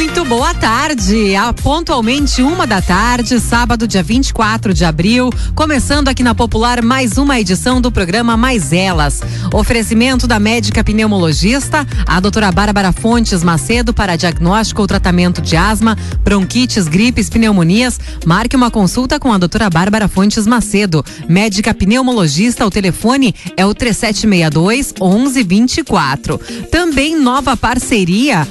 [0.00, 1.36] Muito boa tarde.
[1.36, 7.18] A pontualmente uma da tarde, sábado, dia 24 de abril, começando aqui na Popular mais
[7.18, 9.20] uma edição do programa Mais Elas.
[9.52, 15.98] Oferecimento da médica pneumologista, a doutora Bárbara Fontes Macedo para diagnóstico ou tratamento de asma,
[16.24, 18.00] bronquites, gripes, pneumonias.
[18.24, 22.64] Marque uma consulta com a doutora Bárbara Fontes Macedo, médica pneumologista.
[22.64, 26.40] O telefone é o 3762 1124.
[26.70, 28.48] Também nova parceria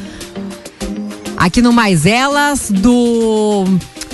[1.39, 3.63] aqui no Mais Elas do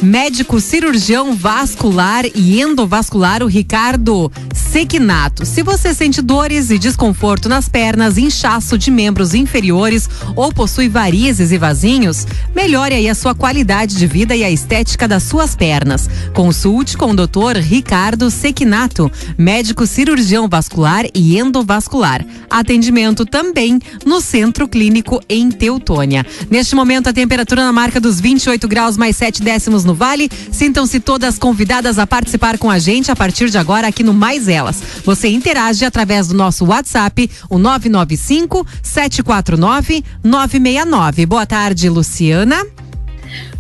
[0.02, 5.45] médico cirurgião vascular e endovascular, o Ricardo Sequinato.
[5.45, 11.51] Se você sente dores e desconforto nas pernas, inchaço de membros inferiores ou possui varizes
[11.51, 16.09] e vasinhos, melhore aí a sua qualidade de vida e a estética das suas pernas.
[16.34, 17.57] Consulte com o Dr.
[17.59, 22.26] Ricardo Sequinato, médico cirurgião vascular e endovascular.
[22.49, 26.26] Atendimento também no Centro Clínico em Teutônia.
[26.49, 30.29] Neste momento, temperatura na marca dos 28 graus mais 7 décimos no Vale.
[30.51, 34.48] Sintam-se todas convidadas a participar com a gente a partir de agora aqui no Mais
[34.48, 34.84] Elas.
[35.03, 41.25] Você interage através do nosso WhatsApp, o 995 749 969.
[41.25, 42.63] Boa tarde, Luciana.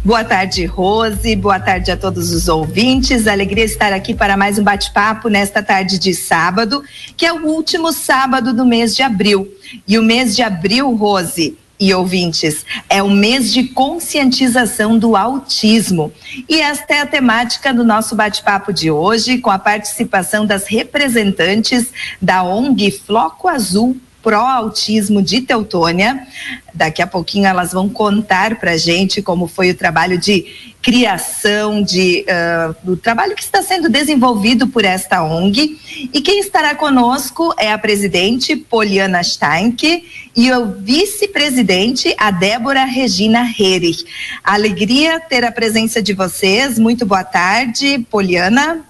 [0.03, 1.35] Boa tarde, Rose.
[1.35, 3.25] Boa tarde a todos os ouvintes.
[3.25, 6.83] Alegria estar aqui para mais um bate-papo nesta tarde de sábado,
[7.17, 9.47] que é o último sábado do mês de abril.
[9.87, 16.11] E o mês de abril, Rose, e ouvintes, é o mês de conscientização do autismo.
[16.47, 21.91] E esta é a temática do nosso bate-papo de hoje, com a participação das representantes
[22.21, 26.25] da ONG Floco Azul Pró-Autismo de Teutônia.
[26.73, 32.25] Daqui a pouquinho elas vão contar para gente como foi o trabalho de criação, de,
[32.27, 35.79] uh, do trabalho que está sendo desenvolvido por esta ONG.
[36.11, 40.03] E quem estará conosco é a presidente Poliana Steinke
[40.35, 44.05] e o vice-presidente, a Débora Regina Herich.
[44.43, 46.77] Alegria ter a presença de vocês.
[46.77, 48.83] Muito boa tarde, Poliana.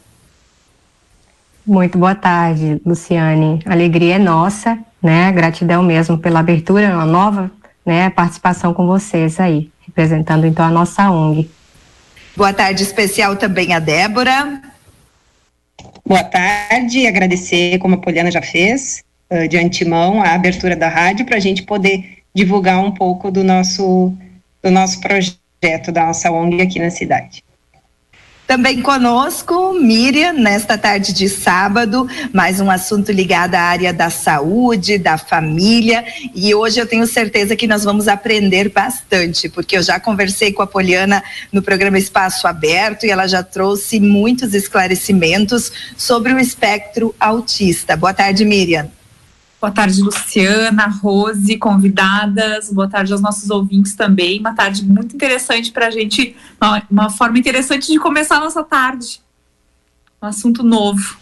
[1.66, 3.62] Muito boa tarde, Luciane.
[3.66, 5.32] A alegria é nossa, né?
[5.32, 7.52] Gratidão mesmo pela abertura, uma nova,
[7.86, 11.50] né, participação com vocês aí, representando então a nossa ONG.
[12.36, 14.62] Boa tarde especial também a Débora.
[16.06, 21.26] Boa tarde, agradecer, como a Poliana já fez, uh, de antemão, a abertura da rádio
[21.26, 24.14] para a gente poder divulgar um pouco do nosso,
[24.62, 27.46] do nosso projeto, da nossa ONG aqui na cidade.
[28.48, 35.00] Também conosco, Miriam, nesta tarde de sábado, mais um assunto ligado à área da saúde,
[35.00, 36.06] da família.
[36.34, 40.62] E hoje eu tenho certeza que nós vamos aprender bastante, porque eu já conversei com
[40.62, 47.16] a Poliana no programa Espaço Aberto e ela já trouxe muitos esclarecimentos sobre o espectro
[47.20, 47.98] autista.
[47.98, 48.92] Boa tarde, Miriam.
[49.60, 52.72] Boa tarde, Luciana, Rose, convidadas.
[52.72, 54.40] Boa tarde aos nossos ouvintes também.
[54.40, 58.64] Uma tarde muito interessante para a gente, uma, uma forma interessante de começar a nossa
[58.64, 59.22] tarde.
[60.22, 61.18] Um assunto novo.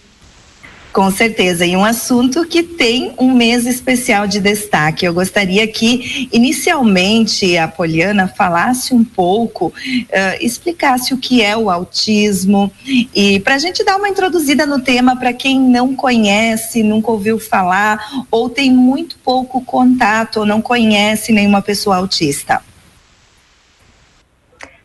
[0.94, 5.04] Com certeza, e um assunto que tem um mês especial de destaque.
[5.04, 9.74] Eu gostaria que, inicialmente, a Poliana falasse um pouco, uh,
[10.40, 15.16] explicasse o que é o autismo, e para a gente dar uma introduzida no tema
[15.16, 18.00] para quem não conhece, nunca ouviu falar,
[18.30, 22.62] ou tem muito pouco contato, ou não conhece nenhuma pessoa autista.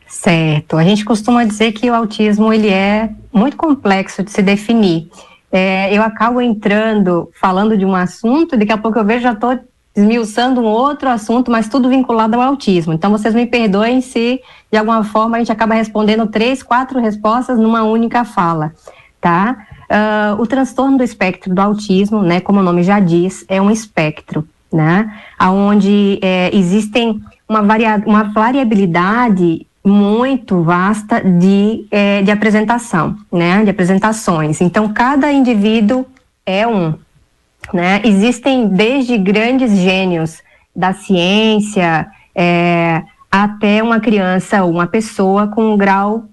[0.09, 0.79] Certo.
[0.79, 5.11] A gente costuma dizer que o autismo ele é muito complexo de se definir
[5.51, 9.59] é, eu acabo entrando, falando de um assunto, daqui a pouco eu vejo já estou
[9.97, 12.93] esmiuçando um outro assunto, mas tudo vinculado ao autismo.
[12.93, 17.59] Então, vocês me perdoem se, de alguma forma, a gente acaba respondendo três, quatro respostas
[17.59, 18.73] numa única fala,
[19.21, 19.67] tá?
[19.91, 23.71] Uh, o transtorno do espectro do autismo, né, como o nome já diz, é um
[23.71, 25.11] espectro, né,
[25.41, 33.65] onde é, existem uma, varia uma variabilidade muito vasta de, é, de apresentação, né?
[33.65, 34.61] De apresentações.
[34.61, 36.07] Então, cada indivíduo
[36.45, 36.95] é um.
[37.73, 38.01] Né?
[38.05, 40.41] Existem desde grandes gênios
[40.75, 46.25] da ciência é, até uma criança ou uma pessoa com um grau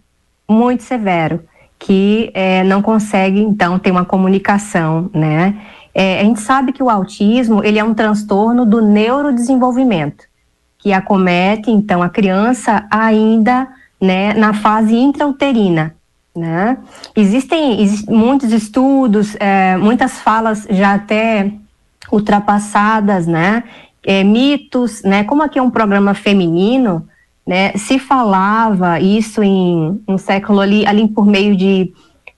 [0.48, 1.42] muito severo
[1.78, 5.60] que é, não consegue então ter uma comunicação, né?
[5.94, 10.26] É, a gente sabe que o autismo ele é um transtorno do neurodesenvolvimento
[10.86, 13.68] que acomete, então, a criança ainda
[14.00, 15.96] né, na fase intrauterina.
[16.36, 16.78] Né?
[17.16, 21.52] Existem, existem muitos estudos, é, muitas falas já até
[22.12, 23.64] ultrapassadas, né?
[24.06, 25.24] É, mitos, né?
[25.24, 27.08] Como aqui é um programa feminino,
[27.48, 27.72] né?
[27.78, 31.92] Se falava isso em um século ali, ali por meio de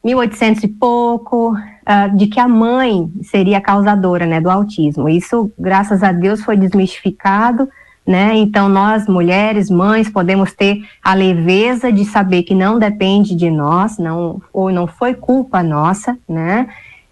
[0.05, 5.09] 1800 e pouco, uh, de que a mãe seria a causadora, né, do autismo.
[5.09, 7.67] Isso, graças a Deus, foi desmistificado
[8.07, 8.37] né?
[8.37, 13.97] Então, nós, mulheres, mães, podemos ter a leveza de saber que não depende de nós,
[13.97, 16.69] não, ou não foi culpa nossa, né?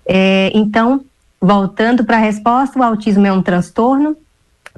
[0.07, 1.01] É, então,
[1.41, 4.15] voltando para a resposta, o autismo é um transtorno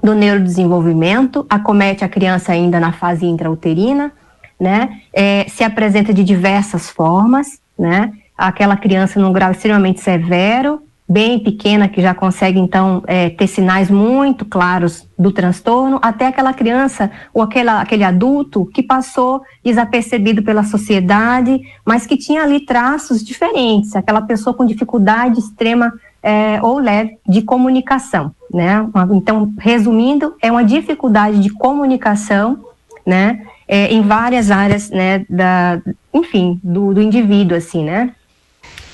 [0.01, 4.11] do neurodesenvolvimento, acomete a criança ainda na fase intrauterina,
[4.59, 5.01] né?
[5.13, 8.11] É, se apresenta de diversas formas, né?
[8.35, 13.89] Aquela criança num grau extremamente severo, bem pequena que já consegue então é, ter sinais
[13.89, 20.63] muito claros do transtorno, até aquela criança ou aquela, aquele adulto que passou desapercebido pela
[20.63, 27.17] sociedade, mas que tinha ali traços diferentes, aquela pessoa com dificuldade extrema é, ou leve
[27.25, 28.85] de comunicação, né?
[29.13, 32.65] Então, resumindo, é uma dificuldade de comunicação,
[33.05, 33.45] né?
[33.65, 35.25] É, em várias áreas, né?
[35.29, 35.79] Da,
[36.13, 38.13] enfim, do, do indivíduo, assim, né?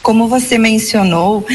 [0.03, 1.45] Como você mencionou, uh,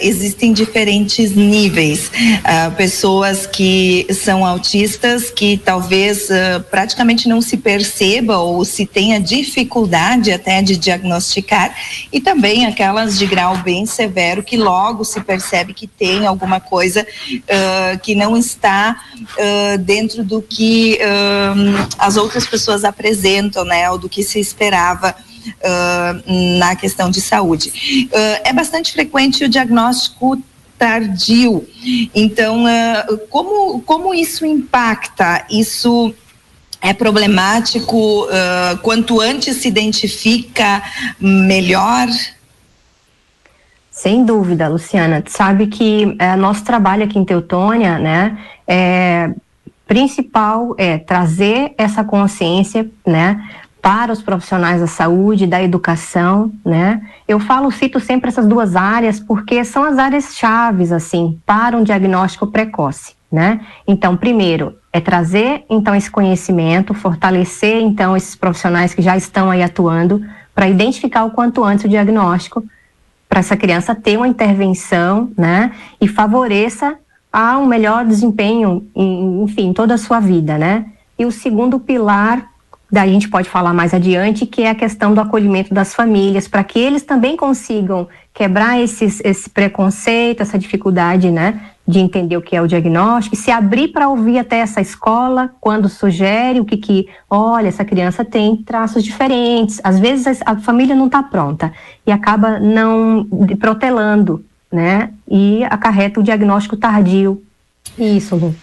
[0.00, 2.08] existem diferentes níveis.
[2.08, 9.20] Uh, pessoas que são autistas que talvez uh, praticamente não se perceba ou se tenha
[9.20, 11.76] dificuldade até de diagnosticar,
[12.10, 17.06] e também aquelas de grau bem severo que logo se percebe que tem alguma coisa
[18.02, 18.96] que não está
[19.80, 20.98] dentro do que
[21.98, 25.14] as outras pessoas apresentam, né, ou do que se esperava
[25.48, 28.08] uh, na questão de saúde.
[28.12, 30.40] Uh, é bastante frequente o diagnóstico
[30.78, 31.66] tardio.
[32.14, 35.46] Então, uh, como, como isso impacta?
[35.50, 36.14] Isso
[36.80, 38.26] é problemático?
[38.82, 40.82] quanto antes se identifica,
[41.20, 42.08] melhor?
[43.92, 45.22] Sem dúvida, Luciana.
[45.28, 49.30] Sabe que é, nosso trabalho aqui em Teutônia, né, é,
[49.86, 53.48] principal é trazer essa consciência, né,
[53.82, 57.02] para os profissionais da saúde, da educação, né?
[57.26, 61.82] Eu falo, cito sempre essas duas áreas porque são as áreas chaves, assim, para um
[61.82, 63.60] diagnóstico precoce, né?
[63.84, 69.64] Então, primeiro, é trazer, então, esse conhecimento, fortalecer, então, esses profissionais que já estão aí
[69.64, 70.24] atuando
[70.54, 72.62] para identificar o quanto antes o diagnóstico,
[73.28, 75.72] para essa criança ter uma intervenção, né?
[76.00, 76.96] E favoreça
[77.32, 80.86] a um melhor desempenho, em, enfim, toda a sua vida, né?
[81.18, 82.51] E o segundo pilar
[82.92, 86.46] Daí a gente pode falar mais adiante, que é a questão do acolhimento das famílias,
[86.46, 91.58] para que eles também consigam quebrar esses, esse preconceito, essa dificuldade, né,
[91.88, 95.50] de entender o que é o diagnóstico, e se abrir para ouvir até essa escola,
[95.58, 100.94] quando sugere o que que, olha, essa criança tem traços diferentes, às vezes a família
[100.94, 101.72] não está pronta,
[102.06, 103.26] e acaba não
[103.58, 107.42] protelando, né, e acarreta o diagnóstico tardio.
[107.98, 108.54] Isso, Lu.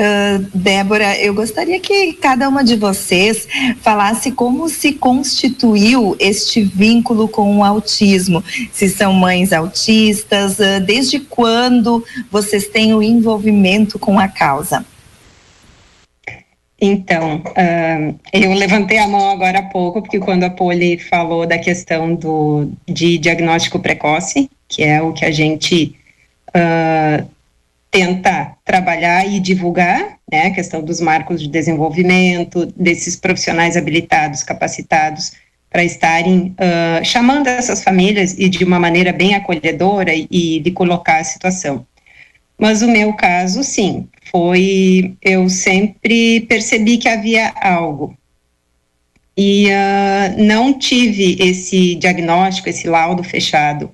[0.00, 3.46] Uh, Débora, eu gostaria que cada uma de vocês
[3.82, 8.42] falasse como se constituiu este vínculo com o autismo.
[8.72, 14.86] Se são mães autistas, uh, desde quando vocês têm o envolvimento com a causa?
[16.80, 21.58] Então, uh, eu levantei a mão agora há pouco, porque quando a Poli falou da
[21.58, 25.94] questão do, de diagnóstico precoce, que é o que a gente
[26.56, 27.28] uh,
[27.90, 35.32] tenta trabalhar e divulgar, né, a questão dos marcos de desenvolvimento, desses profissionais habilitados, capacitados,
[35.68, 40.70] para estarem uh, chamando essas famílias e de uma maneira bem acolhedora e, e de
[40.72, 41.86] colocar a situação.
[42.58, 48.16] Mas o meu caso, sim, foi, eu sempre percebi que havia algo.
[49.36, 53.90] E uh, não tive esse diagnóstico, esse laudo fechado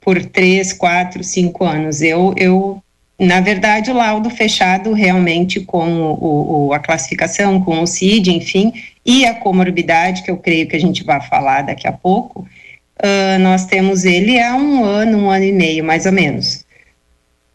[0.00, 2.00] por três, quatro, cinco anos.
[2.00, 2.82] Eu, eu
[3.20, 8.72] na verdade, o laudo fechado realmente com o, o, a classificação, com o CID, enfim,
[9.04, 13.38] e a comorbidade, que eu creio que a gente vai falar daqui a pouco, uh,
[13.40, 16.64] nós temos ele há um ano, um ano e meio, mais ou menos.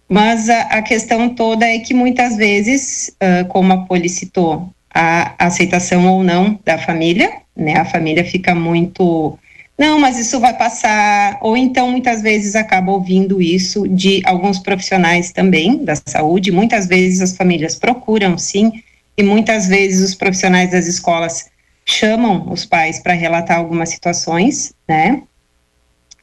[0.07, 5.33] Mas a, a questão toda é que muitas vezes, uh, como a Poli citou, a
[5.39, 9.37] aceitação ou não da família, né, a família fica muito
[9.77, 11.37] não, mas isso vai passar.
[11.41, 16.51] Ou então, muitas vezes, acaba ouvindo isso de alguns profissionais também da saúde.
[16.51, 18.71] Muitas vezes as famílias procuram, sim,
[19.17, 21.47] e muitas vezes os profissionais das escolas
[21.85, 25.21] chamam os pais para relatar algumas situações, né?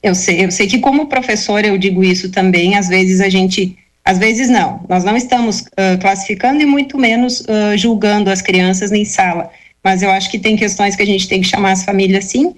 [0.02, 3.78] Eu sei, eu sei que como professor eu digo isso também, às vezes a gente,
[4.04, 8.90] às vezes não, nós não estamos uh, classificando e muito menos uh, julgando as crianças
[8.90, 9.48] em sala,
[9.84, 12.52] mas eu acho que tem questões que a gente tem que chamar as famílias sim,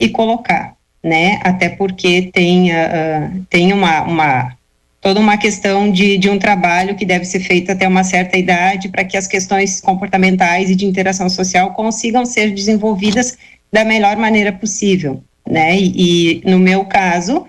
[0.00, 1.38] e colocar, né?
[1.44, 4.56] Até porque tem, uh, tem uma, uma
[5.00, 8.88] toda uma questão de, de um trabalho que deve ser feito até uma certa idade
[8.88, 13.36] para que as questões comportamentais e de interação social consigam ser desenvolvidas
[13.72, 15.78] da melhor maneira possível, né?
[15.78, 17.46] E, e no meu caso,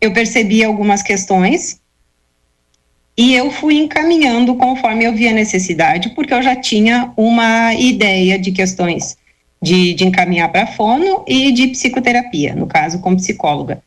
[0.00, 1.80] eu percebi algumas questões
[3.16, 8.50] e eu fui encaminhando conforme eu via necessidade, porque eu já tinha uma ideia de
[8.50, 9.18] questões
[9.62, 13.82] de, de encaminhar para fono e de psicoterapia, no caso com psicóloga.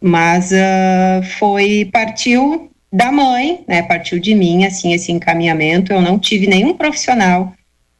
[0.00, 6.18] Mas uh, foi, partiu da mãe, né, partiu de mim, assim, esse encaminhamento, eu não
[6.18, 7.52] tive nenhum profissional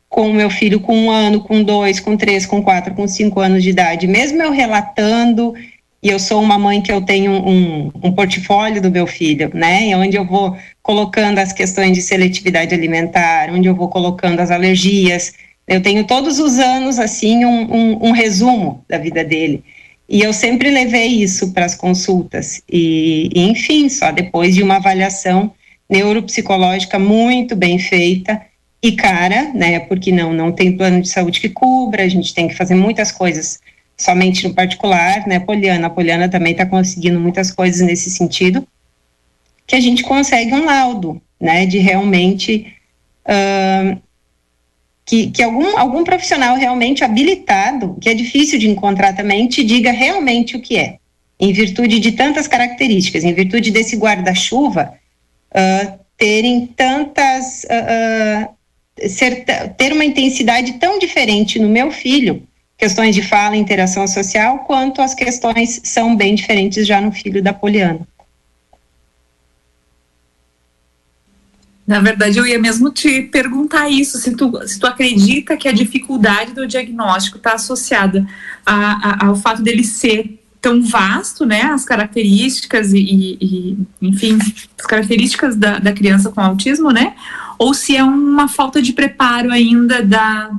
[0.08, 3.40] com o meu filho com um ano, com dois, com três, com quatro, com cinco
[3.40, 5.54] anos de idade, mesmo eu relatando,
[6.02, 9.94] e eu sou uma mãe que eu tenho um, um portfólio do meu filho, né,
[9.96, 15.34] onde eu vou colocando as questões de seletividade alimentar, onde eu vou colocando as alergias,
[15.68, 19.62] eu tenho todos os anos, assim, um, um, um resumo da vida dele.
[20.08, 22.62] E eu sempre levei isso para as consultas.
[22.70, 25.52] E, e, enfim, só depois de uma avaliação
[25.88, 28.40] neuropsicológica muito bem feita
[28.82, 29.80] e cara, né?
[29.80, 33.12] Porque não, não tem plano de saúde que cubra, a gente tem que fazer muitas
[33.12, 33.60] coisas
[33.96, 35.38] somente no particular, né?
[35.38, 38.66] Poliana, a Poliana também está conseguindo muitas coisas nesse sentido,
[39.66, 41.66] que a gente consegue um laudo, né?
[41.66, 42.72] De realmente
[43.26, 44.00] uh,
[45.08, 49.90] que, que algum, algum profissional realmente habilitado, que é difícil de encontrar também, te diga
[49.90, 50.98] realmente o que é,
[51.40, 54.92] em virtude de tantas características, em virtude desse guarda-chuva
[55.50, 57.64] uh, terem tantas.
[57.64, 58.58] Uh,
[59.08, 59.44] ser,
[59.76, 62.42] ter uma intensidade tão diferente no meu filho,
[62.76, 67.52] questões de fala interação social, quanto as questões são bem diferentes já no filho da
[67.52, 68.00] Poliana.
[71.88, 75.72] Na verdade, eu ia mesmo te perguntar isso, se tu, se tu acredita que a
[75.72, 78.28] dificuldade do diagnóstico está associada
[78.66, 84.36] a, a, ao fato dele ser tão vasto, né, as características e, e enfim,
[84.78, 87.14] as características da, da criança com autismo, né,
[87.58, 90.50] ou se é uma falta de preparo ainda da,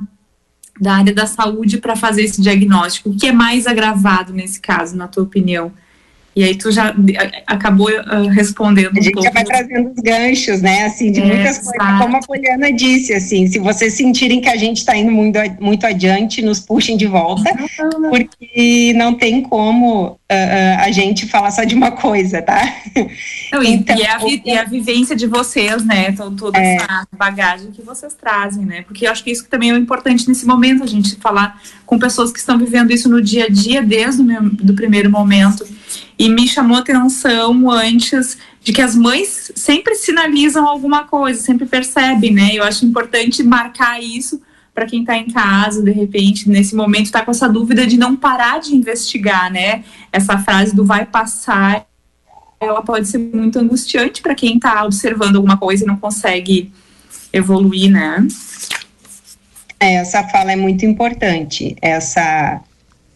[0.80, 3.10] da área da saúde para fazer esse diagnóstico.
[3.10, 5.72] O que é mais agravado nesse caso, na tua opinião?
[6.40, 6.94] E aí tu já
[7.46, 11.24] acabou uh, respondendo A gente um já vai trazendo os ganchos, né, assim, de é,
[11.26, 15.12] muitas coisas, como a Poliana disse, assim, se vocês sentirem que a gente está indo
[15.12, 17.44] muito, muito adiante, nos puxem de volta,
[18.08, 22.74] porque não tem como uh, uh, a gente falar só de uma coisa, tá?
[23.52, 26.76] Não, então, e, a vi, e, a vivência de vocês, né, toda é.
[26.76, 30.46] essa bagagem que vocês trazem, né, porque eu acho que isso também é importante nesse
[30.46, 34.22] momento, a gente falar com pessoas que estão vivendo isso no dia a dia, desde
[34.22, 35.66] o meu, do primeiro momento,
[36.20, 42.30] e me chamou atenção antes de que as mães sempre sinalizam alguma coisa, sempre percebem,
[42.30, 42.50] né?
[42.52, 44.38] Eu acho importante marcar isso
[44.74, 48.14] para quem está em casa, de repente, nesse momento, está com essa dúvida de não
[48.14, 49.82] parar de investigar, né?
[50.12, 51.86] Essa frase do vai passar,
[52.60, 56.70] ela pode ser muito angustiante para quem está observando alguma coisa e não consegue
[57.32, 58.28] evoluir, né?
[59.80, 61.74] É, essa fala é muito importante.
[61.80, 62.60] Essa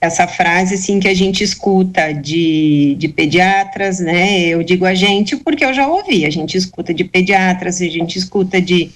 [0.04, 4.40] essa frase assim que a gente escuta de, de pediatras, né?
[4.40, 8.18] Eu digo a gente porque eu já ouvi, a gente escuta de pediatras, a gente
[8.18, 8.90] escuta de,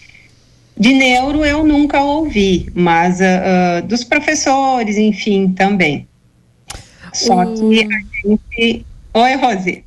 [0.77, 6.07] de neuro, eu nunca ouvi, mas uh, dos professores, enfim, também.
[7.13, 8.87] Só que a gente.
[9.15, 9.85] Oi, Rose.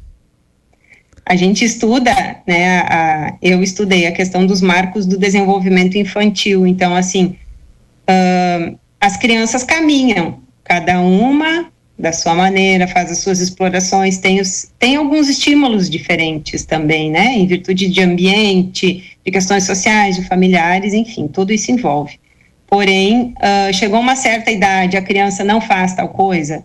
[1.26, 2.14] A gente estuda,
[2.48, 2.80] né?
[2.80, 7.38] A, eu estudei a questão dos marcos do desenvolvimento infantil, então, assim,
[8.10, 14.72] uh, as crianças caminham, cada uma da sua maneira, faz as suas explorações, tem, os,
[14.80, 20.94] tem alguns estímulos diferentes também, né, em virtude de ambiente, de questões sociais, de familiares,
[20.94, 22.18] enfim, tudo isso envolve.
[22.68, 26.64] Porém, uh, chegou uma certa idade, a criança não faz tal coisa,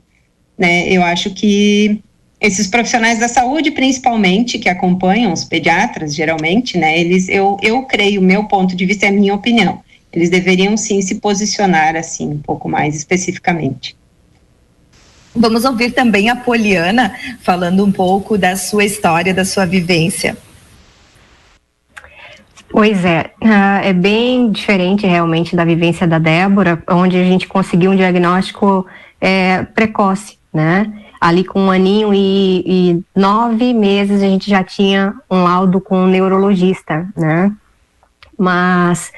[0.57, 2.01] né, eu acho que
[2.41, 8.23] esses profissionais da saúde, principalmente, que acompanham os pediatras, geralmente, né, eles, eu, eu creio,
[8.23, 9.81] meu ponto de vista, é a minha opinião,
[10.17, 13.95] eles deveriam sim se posicionar assim um pouco mais especificamente.
[15.35, 20.35] Vamos ouvir também a Poliana falando um pouco da sua história, da sua vivência.
[22.71, 27.91] Pois é, uh, é bem diferente realmente da vivência da Débora, onde a gente conseguiu
[27.91, 28.87] um diagnóstico
[29.21, 30.91] é, precoce, né?
[31.21, 36.05] Ali com um aninho e, e, nove meses a gente já tinha um laudo com
[36.05, 37.53] um neurologista, né?
[38.39, 39.13] Mas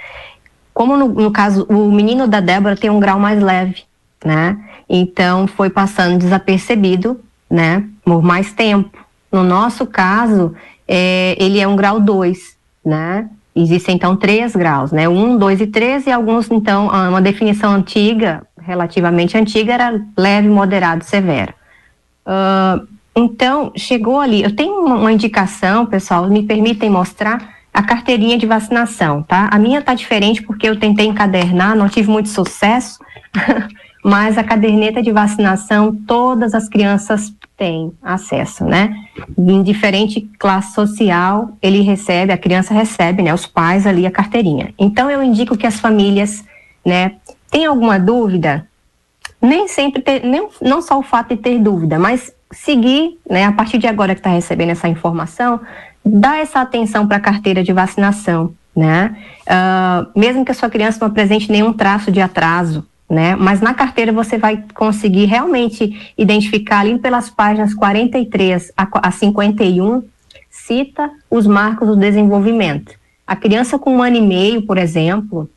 [0.79, 3.83] como no, no caso, o menino da Débora tem um grau mais leve,
[4.25, 4.57] né?
[4.89, 7.21] Então foi passando desapercebido,
[7.51, 7.85] né?
[8.05, 8.97] Por mais tempo.
[9.33, 10.55] No nosso caso,
[10.87, 12.57] é, ele é um grau 2,
[12.87, 13.29] né?
[13.57, 15.09] Existem então três graus, né?
[15.09, 21.03] Um, dois e três, e alguns, então, uma definição antiga, relativamente antiga, era leve, moderado,
[21.03, 21.53] severo.
[22.25, 24.45] Uh, então, chegou ali.
[24.45, 29.49] Eu tenho uma indicação, pessoal, me permitem mostrar a carteirinha de vacinação, tá?
[29.53, 32.99] A minha tá diferente porque eu tentei encadernar, não tive muito sucesso.
[34.05, 38.93] mas a caderneta de vacinação todas as crianças têm acesso, né?
[39.37, 43.33] Em diferente classe social, ele recebe, a criança recebe, né?
[43.33, 44.75] Os pais ali a carteirinha.
[44.77, 46.45] Então eu indico que as famílias,
[46.85, 47.13] né?
[47.49, 48.67] Tem alguma dúvida?
[49.41, 53.45] Nem sempre ter, nem, não só o fato de ter dúvida, mas seguir, né?
[53.45, 55.61] A partir de agora que está recebendo essa informação,
[56.09, 59.17] dá essa atenção para a carteira de vacinação, né?
[59.43, 63.37] Uh, mesmo que a sua criança não apresente nenhum traço de atraso, né?
[63.37, 70.03] Mas na carteira você vai conseguir realmente identificar ali pelas páginas 43 a, a 51,
[70.51, 72.95] cita os marcos do desenvolvimento.
[73.27, 75.49] A criança com um ano e meio, por exemplo,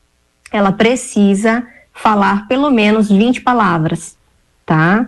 [0.51, 4.17] ela precisa falar pelo menos 20 palavras,
[4.65, 5.05] tá?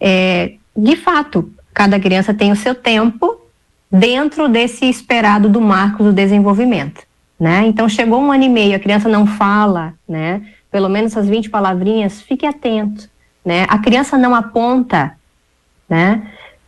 [0.00, 3.45] É, de fato, cada criança tem o seu tempo
[3.90, 7.02] dentro desse esperado do marco do desenvolvimento,
[7.38, 7.66] né?
[7.66, 10.42] Então, chegou um ano e meio, a criança não fala, né?
[10.76, 13.08] pelo menos essas 20 palavrinhas, fique atento,
[13.42, 13.64] né?
[13.66, 15.16] A criança não aponta,
[15.88, 16.22] né?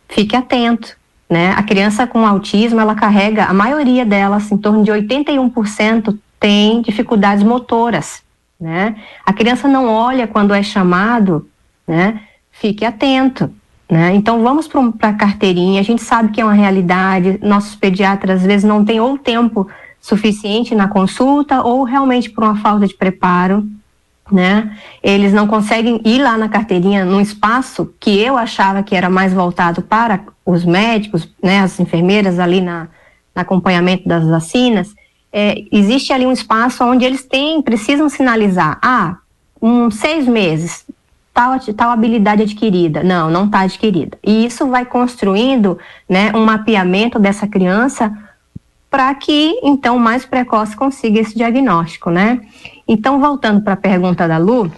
[0.07, 0.97] Fique atento,
[1.29, 1.51] né?
[1.51, 7.43] A criança com autismo, ela carrega, a maioria delas, em torno de 81%, tem dificuldades
[7.43, 8.23] motoras,
[8.59, 8.95] né?
[9.23, 11.47] A criança não olha quando é chamado,
[11.87, 12.21] né?
[12.51, 13.53] Fique atento,
[13.89, 14.13] né?
[14.13, 18.45] Então vamos para a carteirinha, a gente sabe que é uma realidade, nossos pediatras às
[18.45, 19.67] vezes não têm ou tempo
[19.99, 23.67] suficiente na consulta ou realmente por uma falta de preparo,
[24.31, 24.77] né?
[25.01, 29.33] Eles não conseguem ir lá na carteirinha num espaço que eu achava que era mais
[29.33, 32.87] voltado para os médicos, né, as enfermeiras ali na,
[33.35, 34.93] acompanhamento das vacinas.
[35.31, 39.17] É, existe ali um espaço onde eles têm, precisam sinalizar, ah,
[39.61, 40.85] um seis meses,
[41.39, 43.01] tal, tal habilidade adquirida.
[43.01, 44.17] Não, não está adquirida.
[44.21, 48.11] E isso vai construindo, né, um mapeamento dessa criança
[48.91, 52.41] para que, então, mais precoce consiga esse diagnóstico, né?
[52.87, 54.69] Então, voltando para a pergunta da Lu,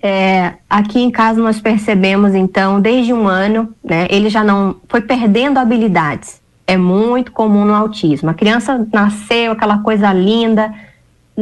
[0.00, 5.00] é, aqui em casa nós percebemos, então, desde um ano, né, ele já não foi
[5.00, 6.40] perdendo habilidades.
[6.66, 8.30] É muito comum no autismo.
[8.30, 10.72] A criança nasceu, aquela coisa linda,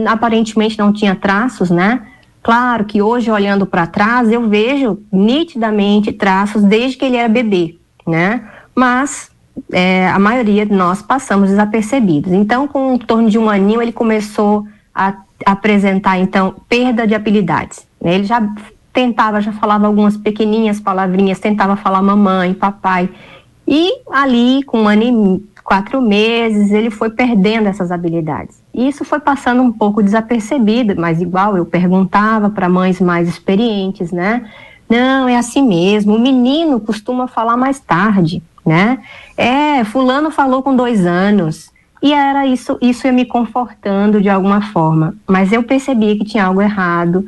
[0.06, 2.00] aparentemente não tinha traços, né?
[2.42, 7.76] Claro que hoje, olhando para trás, eu vejo nitidamente traços desde que ele era bebê,
[8.06, 8.48] né?
[8.74, 9.30] Mas
[9.70, 12.32] é, a maioria de nós passamos desapercebidos.
[12.32, 17.86] Então, com em torno de um aninho, ele começou a apresentar, então, perda de habilidades.
[18.00, 18.14] Né?
[18.14, 18.46] Ele já
[18.92, 23.08] tentava, já falava algumas pequenininhas palavrinhas, tentava falar mamãe, papai.
[23.66, 28.59] E ali, com um ano e quatro meses, ele foi perdendo essas habilidades.
[28.72, 34.12] E isso foi passando um pouco desapercebido, mas igual eu perguntava para mães mais experientes,
[34.12, 34.48] né?
[34.88, 36.14] Não, é assim mesmo.
[36.14, 38.98] O menino costuma falar mais tarde né?
[39.36, 41.70] É, fulano falou com dois anos.
[42.02, 45.14] E era isso, isso ia me confortando de alguma forma.
[45.26, 47.26] Mas eu percebia que tinha algo errado.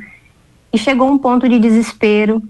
[0.73, 2.43] E chegou um ponto de desespero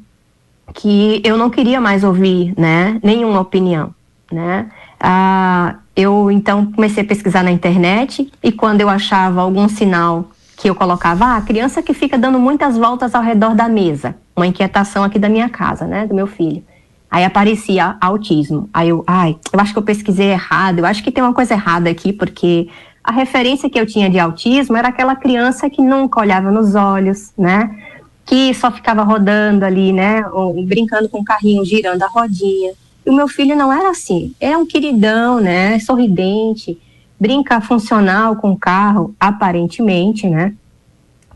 [0.74, 3.00] que eu não queria mais ouvir, né?
[3.02, 3.92] Nenhuma opinião,
[4.31, 4.70] né?
[5.00, 10.70] Ah, eu então comecei a pesquisar na internet e quando eu achava algum sinal que
[10.70, 14.46] eu colocava, ah, a criança que fica dando muitas voltas ao redor da mesa, uma
[14.46, 16.62] inquietação aqui da minha casa, né, do meu filho.
[17.11, 18.70] Aí aparecia autismo.
[18.72, 21.52] Aí eu, ai, eu acho que eu pesquisei errado, eu acho que tem uma coisa
[21.52, 22.68] errada aqui, porque
[23.05, 27.33] a referência que eu tinha de autismo era aquela criança que nunca olhava nos olhos,
[27.37, 27.76] né?
[28.24, 30.24] Que só ficava rodando ali, né?
[30.33, 32.72] Ou brincando com o carrinho, girando a rodinha.
[33.05, 34.35] O meu filho não era assim.
[34.41, 35.79] É um queridão, né?
[35.81, 36.79] Sorridente,
[37.19, 40.55] brinca funcional com o carro, aparentemente, né?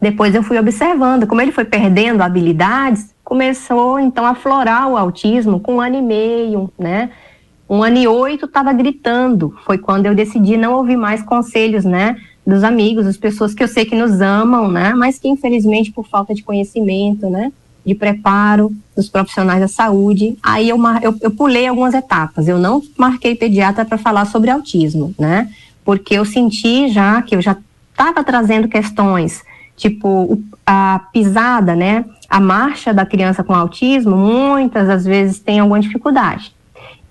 [0.00, 5.58] Depois eu fui observando como ele foi perdendo habilidades, começou então a florar o autismo
[5.58, 7.10] com um ano e meio, né?
[7.68, 9.56] Um ano e oito estava gritando.
[9.64, 12.16] Foi quando eu decidi não ouvir mais conselhos, né?
[12.46, 14.94] Dos amigos, das pessoas que eu sei que nos amam, né?
[14.94, 17.52] Mas que infelizmente por falta de conhecimento, né?
[17.86, 22.48] De preparo dos profissionais da saúde, aí eu, eu, eu pulei algumas etapas.
[22.48, 25.48] Eu não marquei pediatra para falar sobre autismo, né?
[25.84, 27.56] Porque eu senti já que eu já
[27.92, 29.42] estava trazendo questões
[29.76, 32.04] tipo a pisada, né?
[32.28, 36.54] a marcha da criança com autismo, muitas das vezes tem alguma dificuldade.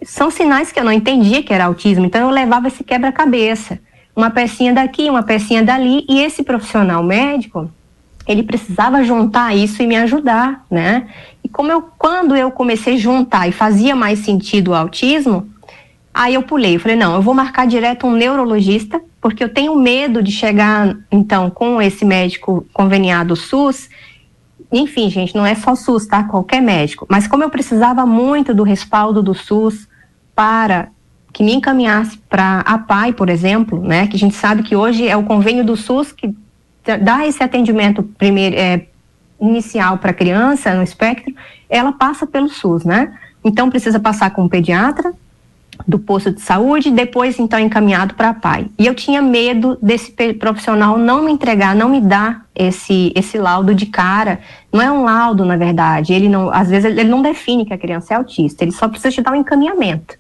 [0.03, 3.79] São sinais que eu não entendia que era autismo, então eu levava esse quebra-cabeça,
[4.15, 7.71] uma pecinha daqui, uma pecinha dali, e esse profissional médico,
[8.27, 11.07] ele precisava juntar isso e me ajudar, né?
[11.43, 15.47] E como eu, quando eu comecei a juntar e fazia mais sentido o autismo,
[16.13, 19.75] aí eu pulei, eu falei, não, eu vou marcar direto um neurologista, porque eu tenho
[19.75, 23.89] medo de chegar, então, com esse médico conveniado SUS
[24.71, 26.23] enfim, gente, não é só SUS, tá?
[26.23, 27.05] Qualquer médico.
[27.09, 29.87] Mas como eu precisava muito do respaldo do SUS
[30.35, 30.89] para
[31.31, 34.07] que me encaminhasse para a PAI, por exemplo, né?
[34.07, 36.33] Que a gente sabe que hoje é o convênio do SUS que
[37.01, 38.85] dá esse atendimento primeiro, é,
[39.39, 41.33] inicial para criança no espectro,
[41.69, 43.13] ela passa pelo SUS, né?
[43.43, 45.13] Então precisa passar com um pediatra
[45.85, 48.67] do posto de saúde, depois então encaminhado para pai.
[48.79, 53.75] E eu tinha medo desse profissional não me entregar, não me dar esse esse laudo
[53.75, 54.39] de cara.
[54.71, 56.13] Não é um laudo, na verdade.
[56.13, 58.63] Ele não, às vezes ele não define que a criança é autista.
[58.63, 60.17] Ele só precisa te dar um encaminhamento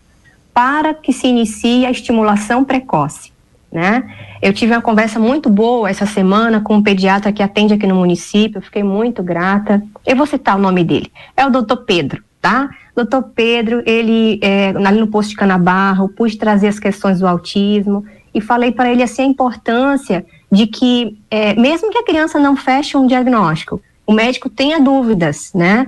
[0.53, 3.34] para que se inicie a estimulação precoce
[3.75, 4.09] né?
[4.41, 7.95] Eu tive uma conversa muito boa essa semana com um pediatra que atende aqui no
[7.95, 9.83] município, fiquei muito grata.
[10.05, 12.69] Eu vou citar o nome dele, é o doutor Pedro, tá?
[12.95, 18.05] Doutor Pedro, ele, é, ali no posto de Canabarro, pude trazer as questões do autismo
[18.33, 22.55] e falei para ele assim a importância de que, é, mesmo que a criança não
[22.55, 25.85] feche um diagnóstico, o médico tenha dúvidas, né?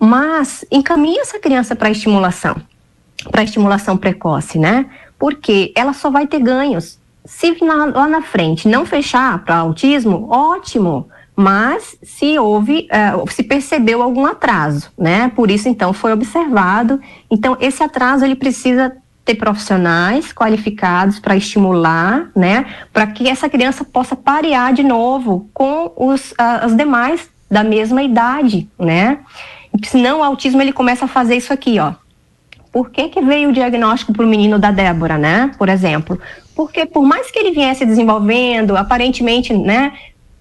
[0.00, 2.56] Mas encaminhe essa criança para estimulação,
[3.30, 4.86] para estimulação precoce, né?
[5.16, 10.28] Porque ela só vai ter ganhos se na, lá na frente não fechar para autismo,
[10.30, 11.08] ótimo.
[11.36, 15.32] Mas se houve, uh, se percebeu algum atraso, né?
[15.34, 17.00] Por isso, então, foi observado.
[17.28, 22.66] Então, esse atraso ele precisa ter profissionais qualificados para estimular, né?
[22.92, 28.02] Para que essa criança possa parear de novo com os, uh, os demais da mesma
[28.02, 29.18] idade, né?
[29.82, 31.94] Senão o autismo ele começa a fazer isso aqui, ó.
[32.74, 35.52] Por que, que veio o diagnóstico para o menino da Débora, né?
[35.56, 36.18] Por exemplo,
[36.56, 39.92] porque por mais que ele viesse desenvolvendo, aparentemente, né,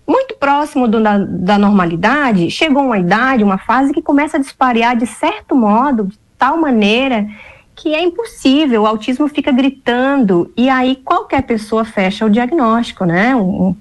[0.07, 4.97] muito próximo do, da, da, normalidade, chegou uma idade, uma fase que começa a disparear
[4.97, 7.27] de certo modo, de tal maneira
[7.75, 13.33] que é impossível, o autismo fica gritando e aí qualquer pessoa fecha o diagnóstico, né?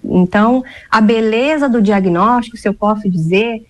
[0.05, 3.67] Então, a beleza do diagnóstico, se eu posso dizer,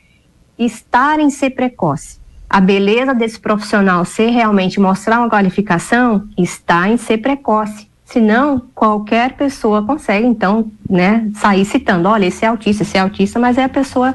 [0.58, 2.21] estar em ser precoce.
[2.52, 7.88] A beleza desse profissional ser realmente mostrar uma qualificação está em ser precoce.
[8.04, 13.40] Senão, qualquer pessoa consegue, então, né, sair citando, olha, esse é autista, esse é autista,
[13.40, 14.14] mas é a pessoa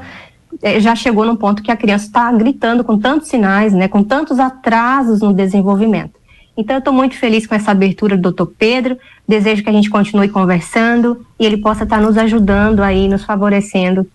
[0.62, 4.04] é, já chegou num ponto que a criança está gritando com tantos sinais, né, com
[4.04, 6.12] tantos atrasos no desenvolvimento.
[6.56, 8.96] Então, eu estou muito feliz com essa abertura do doutor Pedro,
[9.26, 13.24] desejo que a gente continue conversando e ele possa estar tá nos ajudando aí, nos
[13.24, 14.06] favorecendo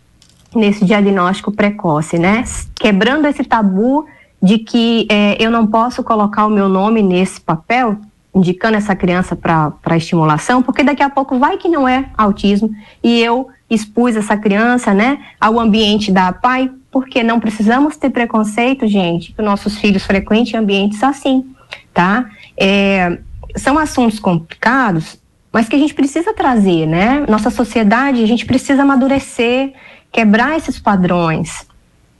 [0.56, 2.44] nesse diagnóstico precoce, né,
[2.76, 4.06] quebrando esse tabu
[4.42, 7.98] de que é, eu não posso colocar o meu nome nesse papel,
[8.36, 12.70] indicando essa criança para estimulação, porque daqui a pouco vai que não é autismo
[13.04, 18.88] e eu expus essa criança, né, ao ambiente da pai, porque não precisamos ter preconceito,
[18.88, 21.46] gente, que nossos filhos frequentem ambientes assim,
[21.94, 22.30] tá?
[22.56, 23.18] É,
[23.56, 25.20] são assuntos complicados,
[25.52, 27.26] mas que a gente precisa trazer, né?
[27.28, 29.74] Nossa sociedade, a gente precisa amadurecer,
[30.14, 31.68] quebrar esses padrões.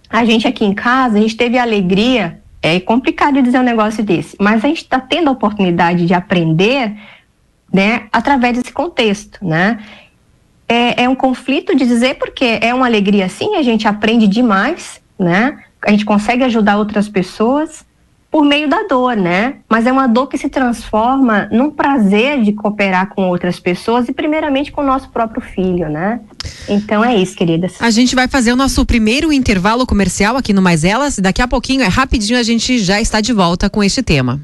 [0.10, 4.38] A gente aqui em casa, a gente teve alegria é complicado dizer um negócio desse,
[4.40, 6.96] mas a gente está tendo a oportunidade de aprender,
[7.72, 9.84] né, através desse contexto, né?
[10.66, 15.02] É, é um conflito de dizer porque é uma alegria sim, a gente aprende demais,
[15.20, 15.62] né?
[15.82, 17.86] A gente consegue ajudar outras pessoas,
[18.34, 19.58] por meio da dor, né?
[19.70, 24.12] Mas é uma dor que se transforma num prazer de cooperar com outras pessoas e
[24.12, 26.20] primeiramente com o nosso próprio filho, né?
[26.68, 27.76] Então é isso, queridas.
[27.80, 31.20] A gente vai fazer o nosso primeiro intervalo comercial aqui no Mais Elas.
[31.20, 34.42] Daqui a pouquinho, é rapidinho, a gente já está de volta com este tema.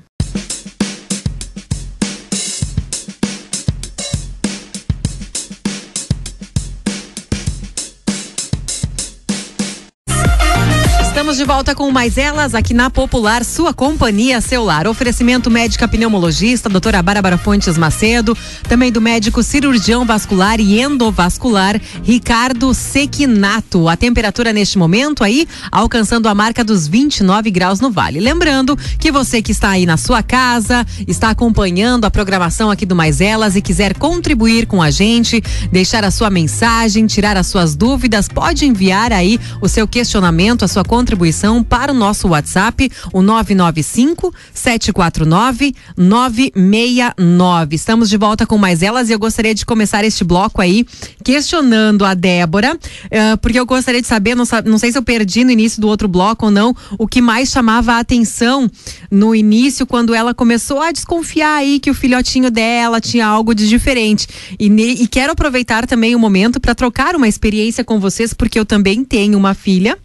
[11.39, 14.86] De volta com mais elas aqui na Popular, sua companhia celular.
[14.86, 22.73] Oferecimento médica pneumologista, doutora Bárbara Fontes Macedo, também do médico cirurgião vascular e endovascular, Ricardo
[22.73, 23.88] Sequinato.
[23.88, 28.19] A temperatura neste momento aí alcançando a marca dos 29 graus no Vale.
[28.19, 32.97] Lembrando que você que está aí na sua casa, está acompanhando a programação aqui do
[32.97, 37.78] Mais Elas e quiser contribuir com a gente, deixar a sua mensagem, tirar as suas
[37.78, 42.91] dúvidas, pode enviar aí o seu questionamento, a sua contribuição contribuição para o nosso WhatsApp,
[43.13, 47.75] o 995 749 969.
[47.75, 50.85] Estamos de volta com mais elas e eu gostaria de começar este bloco aí
[51.23, 55.43] questionando a Débora, uh, porque eu gostaria de saber, não, não sei se eu perdi
[55.43, 58.69] no início do outro bloco ou não, o que mais chamava a atenção
[59.11, 63.67] no início, quando ela começou a desconfiar aí que o filhotinho dela tinha algo de
[63.67, 64.27] diferente.
[64.59, 68.65] E, e quero aproveitar também o momento para trocar uma experiência com vocês, porque eu
[68.65, 69.97] também tenho uma filha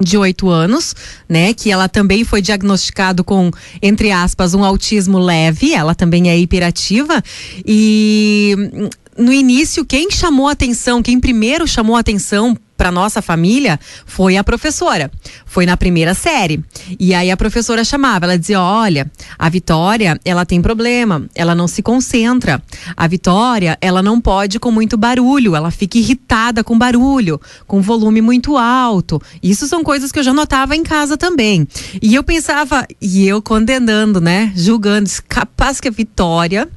[0.00, 0.94] de oito anos,
[1.28, 1.54] né?
[1.54, 3.50] Que ela também foi diagnosticado com,
[3.80, 5.72] entre aspas, um autismo leve.
[5.72, 7.22] Ela também é hiperativa
[7.64, 8.56] e
[9.16, 15.08] no início, quem chamou atenção, quem primeiro chamou atenção para nossa família foi a professora.
[15.46, 16.64] Foi na primeira série.
[16.98, 21.68] E aí a professora chamava, ela dizia: "Olha, a Vitória, ela tem problema, ela não
[21.68, 22.60] se concentra.
[22.96, 28.20] A Vitória, ela não pode com muito barulho, ela fica irritada com barulho, com volume
[28.20, 29.22] muito alto".
[29.42, 31.68] Isso são coisas que eu já notava em casa também.
[32.00, 36.68] E eu pensava, e eu condenando, né, julgando, capaz que a Vitória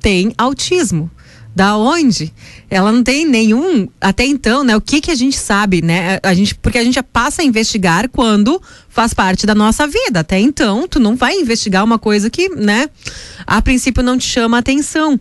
[0.00, 1.08] tem autismo.
[1.54, 2.32] Da onde?
[2.70, 4.74] Ela não tem nenhum, até então, né?
[4.74, 6.18] O que que a gente sabe, né?
[6.22, 10.20] A gente, porque a gente passa a investigar quando faz parte da nossa vida.
[10.20, 12.88] Até então, tu não vai investigar uma coisa que, né?
[13.46, 15.20] A princípio não te chama atenção.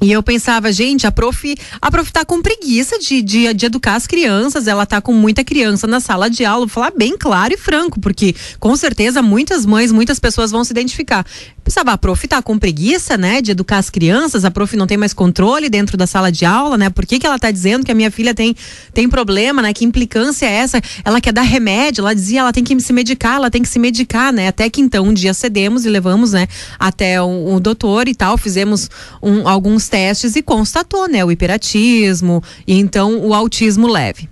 [0.00, 3.96] E eu pensava, gente, a prof, a prof tá com preguiça de, de, de, educar
[3.96, 7.52] as crianças, ela tá com muita criança na sala de aula, vou falar bem claro
[7.52, 11.26] e franco, porque com certeza muitas mães, muitas pessoas vão se identificar.
[11.64, 14.96] Pensava, a prof tá com preguiça, né, de educar as crianças, a prof não tem
[14.96, 17.90] mais controle dentro da sala de aula, né, por que que ela tá dizendo que
[17.90, 18.54] a minha filha tem,
[18.94, 20.80] tem problema, né, que implicância é essa?
[21.04, 23.80] Ela quer dar remédio, ela dizia, ela tem que se medicar, ela tem que se
[23.80, 26.46] medicar, né, até que então um dia cedemos e levamos, né,
[26.78, 28.88] até o, o doutor e tal, fizemos
[29.20, 34.28] um, alguns testes e constatou, né, o hiperatismo e então o autismo leve.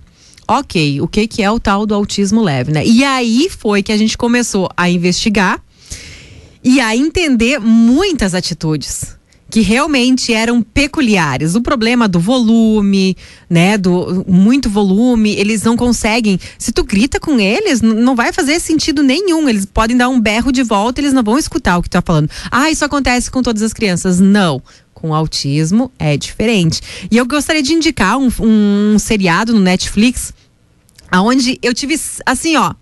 [0.47, 2.85] Ok, o que que é o tal do autismo leve, né?
[2.85, 5.61] E aí foi que a gente começou a investigar
[6.63, 9.17] e a entender muitas atitudes
[9.49, 11.55] que realmente eram peculiares.
[11.55, 13.15] O problema do volume,
[13.49, 16.39] né, do muito volume, eles não conseguem.
[16.57, 19.47] Se tu grita com eles, não vai fazer sentido nenhum.
[19.47, 22.01] Eles podem dar um berro de volta, eles não vão escutar o que tu tá
[22.01, 22.29] falando.
[22.51, 24.19] Ah, isso acontece com todas as crianças.
[24.19, 24.61] Não
[24.93, 26.81] com autismo é diferente.
[27.11, 30.33] E eu gostaria de indicar um, um seriado no Netflix,
[31.11, 32.73] aonde eu tive assim, ó.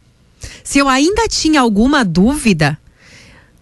[0.63, 2.77] Se eu ainda tinha alguma dúvida,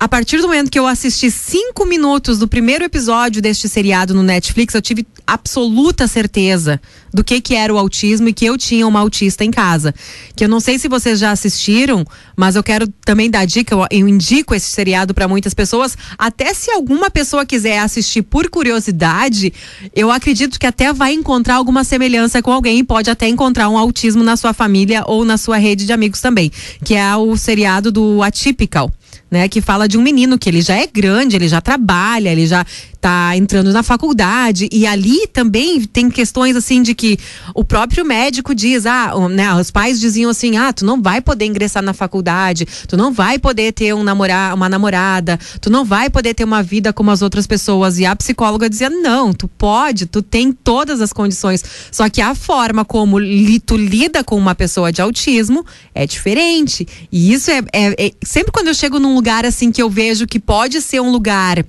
[0.04, 4.22] a partir do momento que eu assisti cinco minutos do primeiro episódio deste seriado no
[4.22, 6.82] Netflix, eu tive absoluta certeza
[7.14, 9.96] do que que era o autismo e que eu tinha uma autista em casa.
[10.36, 13.88] Que eu não sei se vocês já assistiram, mas eu quero também dar dica, eu,
[13.90, 19.54] eu indico esse seriado para muitas pessoas, até se alguma pessoa quiser assistir por curiosidade,
[19.96, 24.22] eu acredito que até vai encontrar alguma semelhança com alguém pode até encontrar um autismo
[24.22, 26.52] na sua família ou na sua rede de amigos também,
[26.84, 28.92] que é o seriado do Atypical
[29.34, 29.50] né?
[29.50, 32.64] Que fala de um menino que ele já é grande, ele já trabalha, ele já
[33.04, 37.20] tá entrando na faculdade e ali também tem questões assim de que
[37.54, 41.44] o próprio médico diz, ah, né, os pais diziam assim, ah, tu não vai poder
[41.44, 46.10] ingressar na faculdade, tu não vai poder ter um namorar, uma namorada, tu não vai
[46.10, 48.00] poder ter uma vida como as outras pessoas.
[48.00, 51.62] E a psicóloga dizia, não, tu pode, tu tem todas as condições,
[51.92, 56.88] só que a forma como li, tu lida com uma pessoa de autismo é diferente.
[57.12, 60.26] E isso é, é, é sempre quando eu chego num lugar assim que eu vejo
[60.26, 61.66] que pode ser um lugar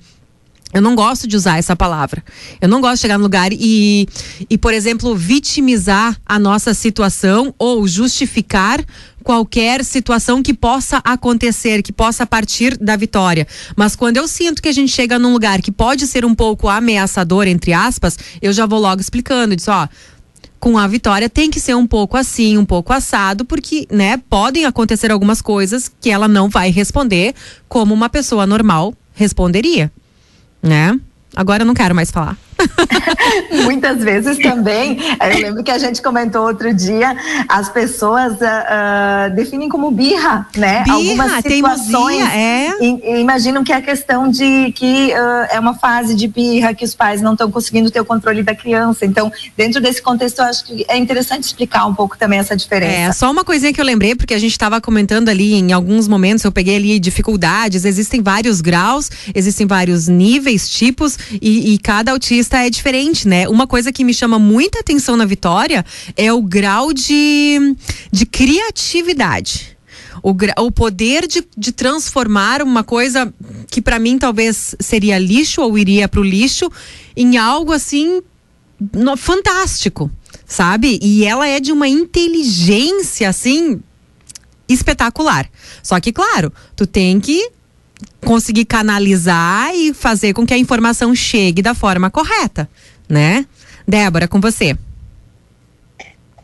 [0.75, 2.21] eu não gosto de usar essa palavra.
[2.59, 4.05] Eu não gosto de chegar no lugar e,
[4.49, 8.83] e, por exemplo, vitimizar a nossa situação ou justificar
[9.23, 13.47] qualquer situação que possa acontecer, que possa partir da vitória.
[13.73, 16.67] Mas quando eu sinto que a gente chega num lugar que pode ser um pouco
[16.67, 19.55] ameaçador, entre aspas, eu já vou logo explicando.
[19.55, 19.87] Diz, ó,
[20.59, 24.65] com a vitória tem que ser um pouco assim, um pouco assado, porque, né, podem
[24.65, 27.33] acontecer algumas coisas que ela não vai responder
[27.69, 29.89] como uma pessoa normal responderia
[30.65, 30.99] né?
[31.35, 32.37] Agora eu não quero mais falar.
[33.85, 37.15] Muitas vezes também, eu lembro que a gente comentou outro dia,
[37.47, 40.83] as pessoas uh, uh, definem como birra, né?
[40.83, 42.69] Birra, Algumas situações é.
[43.19, 46.95] imaginam que é a questão de que uh, é uma fase de birra, que os
[46.95, 49.05] pais não estão conseguindo ter o controle da criança.
[49.05, 52.91] Então, dentro desse contexto, eu acho que é interessante explicar um pouco também essa diferença.
[52.91, 56.07] É, só uma coisinha que eu lembrei, porque a gente estava comentando ali em alguns
[56.07, 62.11] momentos, eu peguei ali dificuldades, existem vários graus, existem vários níveis, tipos, e, e cada
[62.11, 63.47] autista é diferente, né?
[63.47, 65.85] Uma coisa que me chama muita atenção na Vitória
[66.15, 67.75] é o grau de,
[68.11, 69.77] de criatividade.
[70.23, 73.31] O, o poder de, de transformar uma coisa
[73.69, 76.71] que para mim talvez seria lixo ou iria para o lixo
[77.15, 78.21] em algo assim
[78.93, 80.09] no, fantástico,
[80.45, 80.99] sabe?
[81.01, 83.81] E ela é de uma inteligência assim
[84.67, 85.49] espetacular.
[85.83, 87.51] Só que, claro, tu tem que
[88.21, 92.69] conseguir canalizar e fazer com que a informação chegue da forma correta,
[93.07, 93.45] né?
[93.87, 94.75] Débora, com você.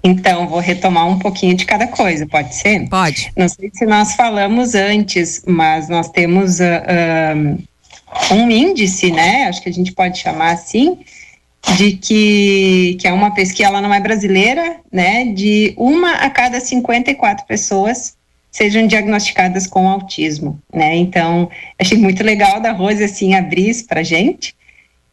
[0.03, 2.89] Então, vou retomar um pouquinho de cada coisa, pode ser?
[2.89, 3.31] Pode.
[3.37, 9.45] Não sei se nós falamos antes, mas nós temos uh, um, índice, né?
[9.47, 10.97] Acho que a gente pode chamar assim,
[11.77, 15.25] de que, que é uma pesquisa, ela não é brasileira, né?
[15.25, 18.15] De uma a cada 54 pessoas
[18.51, 20.95] sejam diagnosticadas com autismo, né?
[20.95, 21.47] Então,
[21.79, 24.55] achei muito legal da Rose assim abrir isso para gente.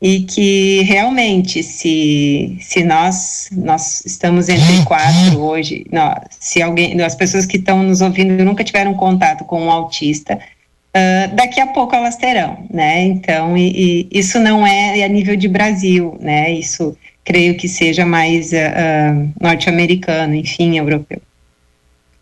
[0.01, 5.85] E que realmente se, se nós nós estamos entre quatro hoje,
[6.31, 11.35] se alguém, as pessoas que estão nos ouvindo nunca tiveram contato com um autista, uh,
[11.35, 13.03] daqui a pouco elas terão, né?
[13.03, 16.53] Então, e, e isso não é a nível de Brasil, né?
[16.53, 21.21] Isso creio que seja mais uh, norte-americano, enfim, europeu.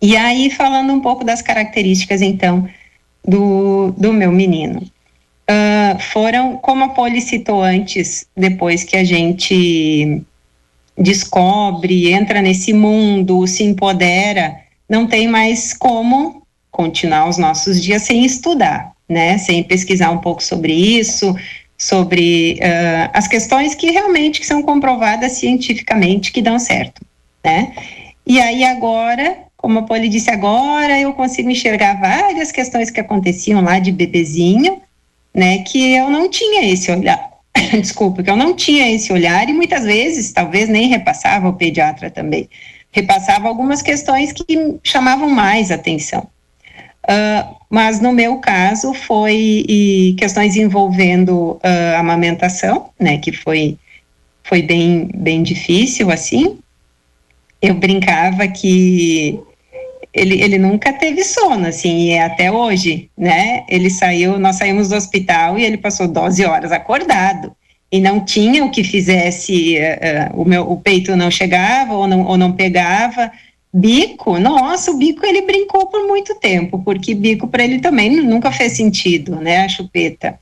[0.00, 2.68] E aí, falando um pouco das características, então,
[3.26, 4.82] do, do meu menino
[5.50, 10.22] uh, foram, como a Poli citou antes, depois que a gente
[10.96, 14.56] descobre, entra nesse mundo, se empodera,
[14.88, 19.38] não tem mais como continuar os nossos dias sem estudar, né?
[19.38, 21.34] Sem pesquisar um pouco sobre isso,
[21.78, 27.02] sobre uh, as questões que realmente são comprovadas cientificamente que dão certo,
[27.44, 27.72] né?
[28.26, 33.60] E aí agora, como a Poli disse agora, eu consigo enxergar várias questões que aconteciam
[33.60, 34.80] lá de bebezinho,
[35.36, 37.30] né, que eu não tinha esse olhar,
[37.78, 42.10] desculpa, que eu não tinha esse olhar e muitas vezes, talvez nem repassava o pediatra
[42.10, 42.48] também,
[42.90, 46.26] repassava algumas questões que chamavam mais atenção.
[47.04, 49.64] Uh, mas no meu caso foi
[50.18, 53.78] questões envolvendo uh, amamentação, né, que foi
[54.42, 56.58] foi bem bem difícil assim.
[57.60, 59.38] Eu brincava que
[60.16, 63.64] ele, ele nunca teve sono, assim, e é até hoje, né?
[63.68, 67.54] Ele saiu, nós saímos do hospital e ele passou 12 horas acordado.
[67.92, 72.24] E não tinha o que fizesse, uh, o meu o peito não chegava ou não,
[72.24, 73.30] ou não pegava.
[73.72, 78.50] Bico, nossa, o bico ele brincou por muito tempo, porque bico para ele também nunca
[78.50, 79.64] fez sentido, né?
[79.64, 80.40] A chupeta.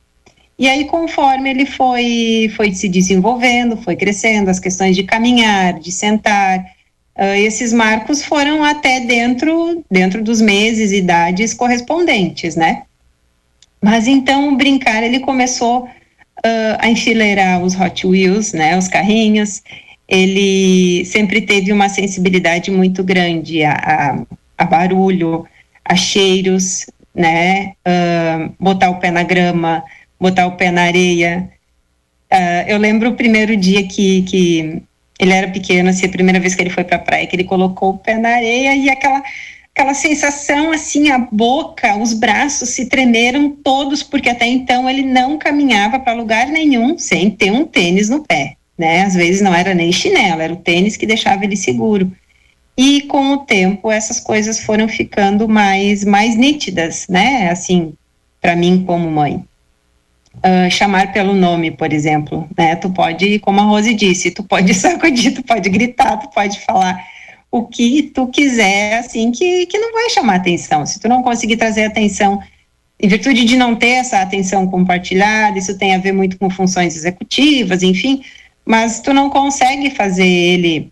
[0.57, 5.91] E aí, conforme ele foi, foi se desenvolvendo, foi crescendo, as questões de caminhar, de
[5.91, 6.63] sentar,
[7.17, 12.83] Uh, esses marcos foram até dentro, dentro dos meses, idades correspondentes, né?
[13.81, 18.77] Mas então o brincar ele começou uh, a enfileirar os Hot Wheels, né?
[18.77, 19.63] Os carrinhos.
[20.09, 24.25] Ele sempre teve uma sensibilidade muito grande a, a,
[24.57, 25.47] a barulho,
[25.85, 27.73] a cheiros, né?
[27.87, 29.85] Uh, botar o pé na grama,
[30.19, 31.49] botar o pé na areia.
[32.67, 34.83] eu lembro o primeiro dia que, que
[35.19, 37.43] ele era pequeno, assim, a primeira vez que ele foi para a praia, que ele
[37.43, 39.23] colocou o pé na areia e aquela
[39.73, 45.37] aquela sensação assim, a boca, os braços se tremeram todos, porque até então ele não
[45.37, 49.01] caminhava para lugar nenhum sem ter um tênis no pé, né?
[49.01, 52.09] Às vezes não era nem chinelo, era o tênis que deixava ele seguro.
[52.77, 57.49] E com o tempo essas coisas foram ficando mais mais nítidas, né?
[57.49, 57.93] Assim,
[58.41, 59.43] para mim como mãe
[60.37, 62.75] uh, chamar pelo nome, por exemplo, né?
[62.75, 67.03] Tu pode, como a Rose disse, tu pode sacudir, tu pode gritar, tu pode falar
[67.51, 70.85] o que tu quiser, assim, que, que não vai chamar atenção.
[70.85, 72.41] Se tu não conseguir trazer atenção,
[72.99, 76.95] em virtude de não ter essa atenção compartilhada, isso tem a ver muito com funções
[76.95, 78.23] executivas, enfim,
[78.65, 80.91] mas tu não consegue fazer ele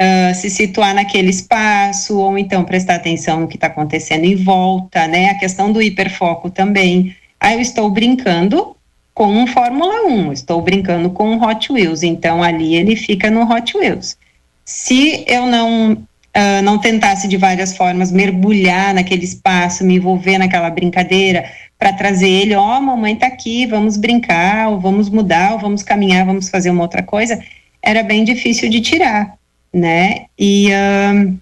[0.00, 5.06] uh, se situar naquele espaço, ou então prestar atenção no que está acontecendo em volta,
[5.06, 5.30] né?
[5.30, 7.16] A questão do hiperfoco também.
[7.40, 8.73] Aí eu estou brincando
[9.14, 13.48] com um Fórmula 1, estou brincando com um Hot Wheels, então ali ele fica no
[13.48, 14.18] Hot Wheels.
[14.64, 15.92] Se eu não
[16.36, 21.48] uh, não tentasse de várias formas mergulhar naquele espaço, me envolver naquela brincadeira,
[21.78, 25.82] para trazer ele, ó, oh, mamãe tá aqui, vamos brincar, ou vamos mudar, ou vamos
[25.82, 27.40] caminhar, vamos fazer uma outra coisa,
[27.82, 29.34] era bem difícil de tirar,
[29.72, 30.26] né?
[30.38, 31.38] E uh,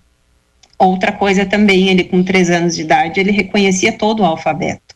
[0.79, 4.93] outra coisa também, ele com três anos de idade, ele reconhecia todo o alfabeto.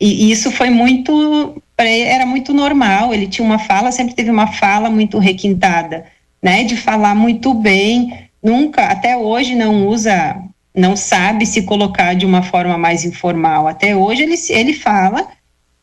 [0.00, 3.12] E isso foi muito, era muito normal.
[3.12, 6.04] Ele tinha uma fala, sempre teve uma fala muito requintada,
[6.42, 6.64] né?
[6.64, 8.28] De falar muito bem.
[8.42, 10.36] Nunca, até hoje, não usa,
[10.74, 13.68] não sabe se colocar de uma forma mais informal.
[13.68, 15.28] Até hoje ele, ele fala,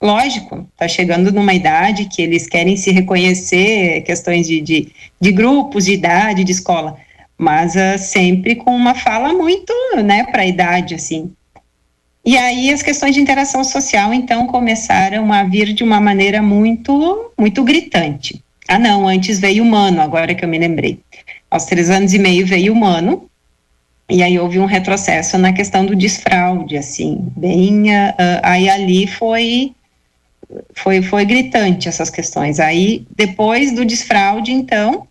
[0.02, 5.86] lógico, está chegando numa idade que eles querem se reconhecer, questões de, de, de grupos,
[5.86, 6.98] de idade, de escola,
[7.38, 11.32] mas uh, sempre com uma fala muito, né, para a idade, assim.
[12.28, 17.32] E aí as questões de interação social então começaram a vir de uma maneira muito,
[17.38, 18.44] muito gritante.
[18.68, 21.00] Ah, não, antes veio humano, agora que eu me lembrei.
[21.50, 23.30] Aos três anos e meio veio humano,
[24.10, 28.14] e aí houve um retrocesso na questão do desfraude, assim, bem, uh,
[28.44, 29.72] aí ali foi,
[30.74, 32.60] foi, foi gritante essas questões.
[32.60, 35.08] Aí, depois do desfraude, então,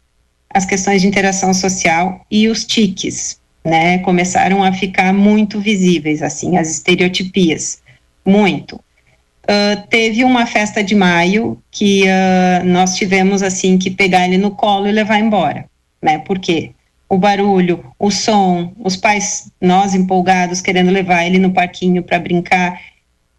[0.51, 6.57] as questões de interação social e os tiques, né, começaram a ficar muito visíveis, assim,
[6.57, 7.83] as estereotipias,
[8.25, 8.77] muito.
[8.77, 14.53] Uh, teve uma festa de maio que uh, nós tivemos, assim, que pegar ele no
[14.53, 15.65] colo e levar embora,
[16.01, 16.71] né, porque
[17.09, 22.81] o barulho, o som, os pais, nós empolgados, querendo levar ele no parquinho para brincar,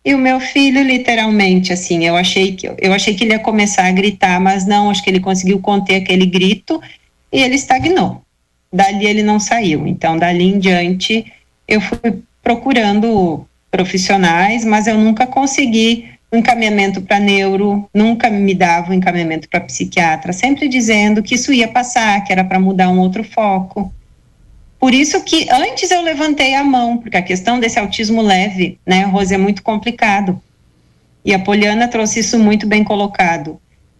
[0.03, 3.85] e o meu filho literalmente assim, eu achei que eu achei que ele ia começar
[3.85, 6.81] a gritar, mas não, acho que ele conseguiu conter aquele grito
[7.31, 8.21] e ele estagnou.
[8.71, 9.87] Dali ele não saiu.
[9.87, 11.31] Então, dali em diante,
[11.67, 18.91] eu fui procurando profissionais, mas eu nunca consegui um encaminhamento para neuro, nunca me dava
[18.91, 22.99] um encaminhamento para psiquiatra, sempre dizendo que isso ia passar, que era para mudar um
[22.99, 23.93] outro foco.
[24.79, 29.03] Por isso que antes eu levantei a mão, porque a questão desse autismo leve, né,
[29.05, 30.41] Rose, é muito complicado.
[31.25, 33.59] E a Poliana trouxe isso muito bem colocado.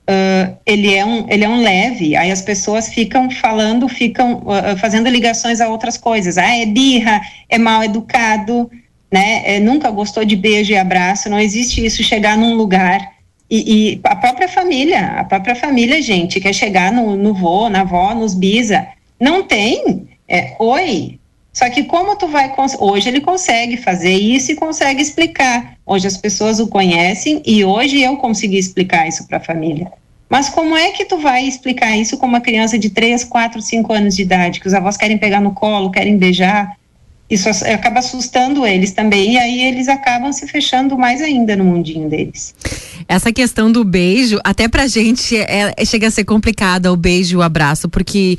[0.09, 4.77] Uh, ele, é um, ele é um leve, aí as pessoas ficam falando, ficam uh,
[4.77, 6.37] fazendo ligações a outras coisas.
[6.37, 8.71] Ah, é birra, é mal educado,
[9.11, 9.41] né?
[9.43, 13.17] É, nunca gostou de beijo e abraço, não existe isso, chegar num lugar.
[13.49, 17.81] E, e a própria família, a própria família, gente, quer chegar no, no vô, na
[17.81, 18.87] avó, nos bisa.
[19.19, 21.19] Não tem é, oi.
[21.57, 25.75] Só que como tu vai hoje ele consegue fazer isso e consegue explicar.
[25.83, 29.91] Hoje as pessoas o conhecem e hoje eu consegui explicar isso para a família.
[30.29, 33.91] Mas como é que tu vai explicar isso com uma criança de 3, 4, 5
[33.91, 36.77] anos de idade, que os avós querem pegar no colo, querem beijar?
[37.29, 42.09] Isso acaba assustando eles também, e aí eles acabam se fechando mais ainda no mundinho
[42.09, 42.55] deles.
[43.05, 47.33] Essa questão do beijo, até pra gente é, é, chega a ser complicada o beijo
[47.33, 48.37] e o abraço, porque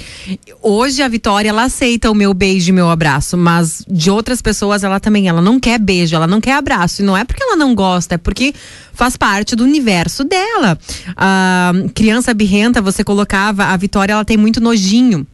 [0.62, 4.82] hoje a Vitória ela aceita o meu beijo e meu abraço, mas de outras pessoas
[4.82, 7.57] ela também, ela não quer beijo, ela não quer abraço, e não é porque ela
[7.57, 8.55] não gosta, é porque
[8.95, 10.78] faz parte do universo dela.
[11.14, 15.26] A criança birrenta, você colocava, a Vitória ela tem muito nojinho.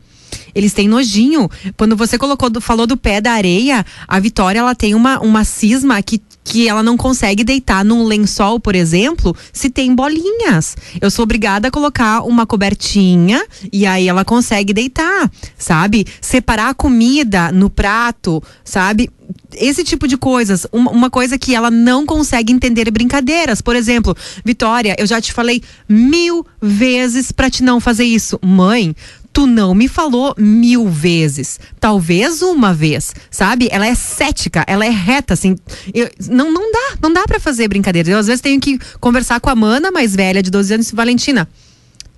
[0.55, 1.49] Eles têm nojinho.
[1.77, 6.01] Quando você colocou, falou do pé da areia, a Vitória ela tem uma, uma cisma
[6.03, 10.77] que que ela não consegue deitar num lençol, por exemplo, se tem bolinhas.
[11.01, 16.07] Eu sou obrigada a colocar uma cobertinha e aí ela consegue deitar, sabe?
[16.21, 19.09] Separar a comida no prato, sabe?
[19.57, 23.63] esse tipo de coisas, uma, coisa que ela não consegue entender brincadeiras.
[23.63, 24.15] Por exemplo,
[24.45, 28.39] Vitória, eu já te falei mil vezes para te não fazer isso.
[28.43, 28.95] Mãe,
[29.35, 33.69] tu não me falou mil vezes, talvez uma vez, sabe?
[33.71, 35.57] Ela é cética, ela é reta, assim.
[35.93, 38.09] Eu, não, não dá, não dá para fazer brincadeira.
[38.09, 41.49] Eu às vezes tenho que conversar com a mana mais velha de 12 anos, Valentina.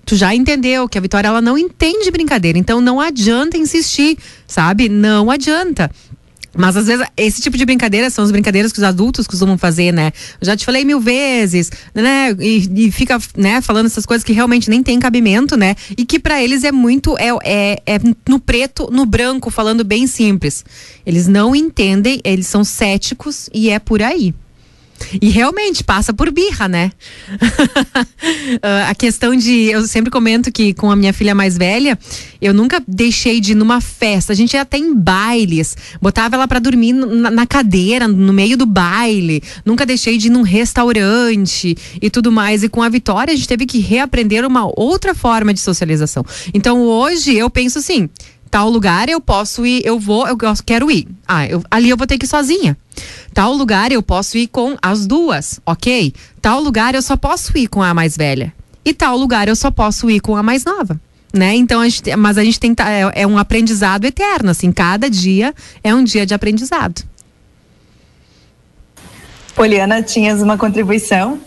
[0.05, 4.87] Tu já entendeu que a Vitória ela não entende brincadeira, então não adianta insistir, sabe?
[4.87, 5.91] Não adianta.
[6.57, 9.93] Mas às vezes esse tipo de brincadeira são as brincadeiras que os adultos costumam fazer,
[9.93, 10.11] né?
[10.41, 12.35] Já te falei mil vezes, né?
[12.39, 15.75] E, e fica, né, falando essas coisas que realmente nem tem cabimento, né?
[15.97, 20.07] E que para eles é muito é, é, é no preto, no branco, falando bem
[20.07, 20.65] simples.
[21.05, 24.33] Eles não entendem, eles são céticos e é por aí.
[25.21, 26.91] E realmente passa por birra, né?
[27.31, 29.65] uh, a questão de.
[29.65, 31.97] Eu sempre comento que com a minha filha mais velha,
[32.41, 34.33] eu nunca deixei de ir numa festa.
[34.33, 38.57] A gente ia até em bailes, botava ela para dormir na, na, cadeira, no meio
[38.57, 39.41] do baile.
[39.65, 42.63] Nunca deixei de ir num restaurante e tudo mais.
[42.63, 46.25] E com a Vitória, a gente teve que reaprender uma outra forma de socialização.
[46.53, 48.09] Então hoje eu penso assim
[48.49, 51.07] tal lugar eu posso ir, eu vou, eu quero ir.
[51.27, 52.77] Ah, eu, ali eu vou ter que ir sozinha.
[53.33, 56.13] Tal lugar eu posso ir com as duas, ok?
[56.41, 58.53] Tal lugar eu só posso ir com a mais velha.
[58.83, 60.99] E tal lugar eu só posso ir com a mais nova.
[61.33, 61.55] Né?
[61.55, 65.53] Então, a gente, mas a gente tem é, é um aprendizado eterno, assim, cada dia
[65.83, 67.03] é um dia de aprendizado.
[69.53, 71.39] Poliana, tinhas uma contribuição?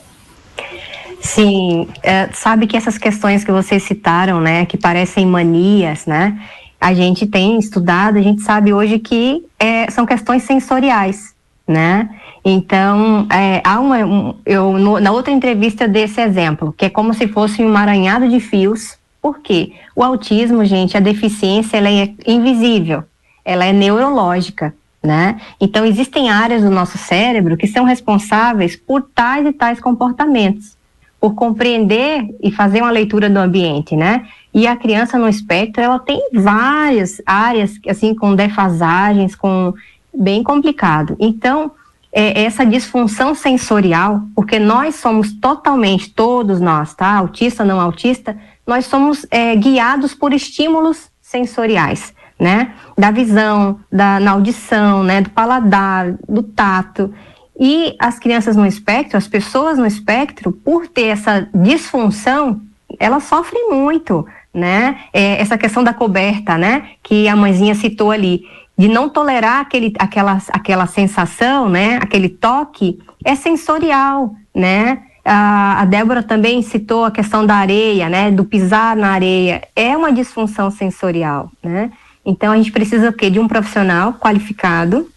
[1.21, 6.39] Sim, é, sabe que essas questões que vocês citaram, né, que parecem manias, né,
[6.81, 11.35] a gente tem estudado, a gente sabe hoje que é, são questões sensoriais,
[11.69, 12.09] né?
[12.43, 17.13] Então, é, há uma, um, eu, no, na outra entrevista desse exemplo, que é como
[17.13, 18.99] se fosse um emaranhado de fios.
[19.21, 19.75] Por quê?
[19.95, 23.05] O autismo, gente, a deficiência, ela é invisível,
[23.45, 25.39] ela é neurológica, né?
[25.61, 30.79] Então, existem áreas do nosso cérebro que são responsáveis por tais e tais comportamentos,
[31.21, 34.27] por compreender e fazer uma leitura do ambiente, né?
[34.55, 39.75] E a criança no espectro, ela tem várias áreas, assim, com defasagens, com
[40.13, 41.17] bem complicado.
[41.21, 41.73] Então,
[42.13, 47.15] é, essa disfunção sensorial, porque nós somos totalmente, todos nós, tá?
[47.17, 52.73] Autista, não autista, nós somos é, guiados por estímulos sensoriais, né?
[52.99, 55.21] Da visão, da na audição, né?
[55.21, 57.13] Do paladar, do tato.
[57.61, 62.63] E as crianças no espectro, as pessoas no espectro, por ter essa disfunção,
[62.99, 64.99] elas sofrem muito né?
[65.13, 66.91] É, essa questão da coberta, né?
[67.03, 68.45] Que a mãezinha citou ali,
[68.77, 71.99] de não tolerar aquele, aquela, aquela sensação, né?
[72.03, 75.03] Aquele toque, é sensorial, né?
[75.25, 78.31] A, a Débora também citou a questão da areia, né?
[78.31, 81.91] Do pisar na areia, é uma disfunção sensorial, né?
[82.25, 83.31] Então a gente precisa o quê?
[83.31, 85.09] De um profissional qualificado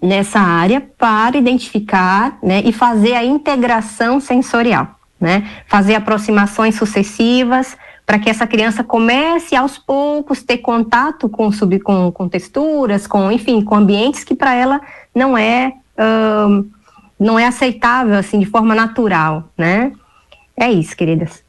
[0.00, 5.48] nessa área para identificar né, e fazer a integração sensorial, né?
[5.66, 7.76] Fazer aproximações sucessivas
[8.06, 13.32] para que essa criança comece aos poucos ter contato com, sub, com, com texturas, com
[13.32, 14.80] enfim, com ambientes que para ela
[15.12, 16.64] não é uh,
[17.18, 19.92] não é aceitável assim de forma natural, né?
[20.56, 21.42] É isso, queridas.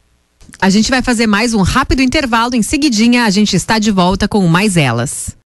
[0.59, 2.55] A gente vai fazer mais um rápido intervalo.
[2.55, 5.36] Em seguidinha, a gente está de volta com mais elas.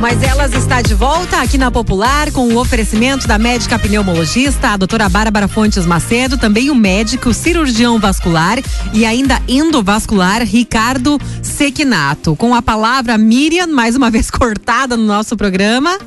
[0.00, 4.76] Mas Elas está de volta aqui na Popular com o oferecimento da médica pneumologista, a
[4.78, 8.58] doutora Bárbara Fontes Macedo, também o médico cirurgião vascular
[8.94, 12.34] e ainda endovascular Ricardo Sequinato.
[12.34, 15.98] Com a palavra Miriam, mais uma vez cortada no nosso programa.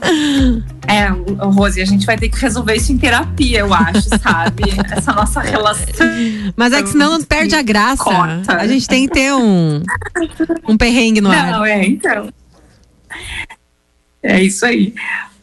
[0.88, 4.64] É, Rose, a gente vai ter que resolver isso em terapia, eu acho, sabe?
[4.92, 6.08] Essa nossa relação.
[6.56, 8.04] Mas é que senão perde a graça.
[8.04, 8.56] Corta.
[8.56, 9.84] A gente tem que ter um,
[10.68, 11.52] um perrengue no Não, ar.
[11.52, 12.28] Não, é, então.
[14.24, 14.94] É isso aí.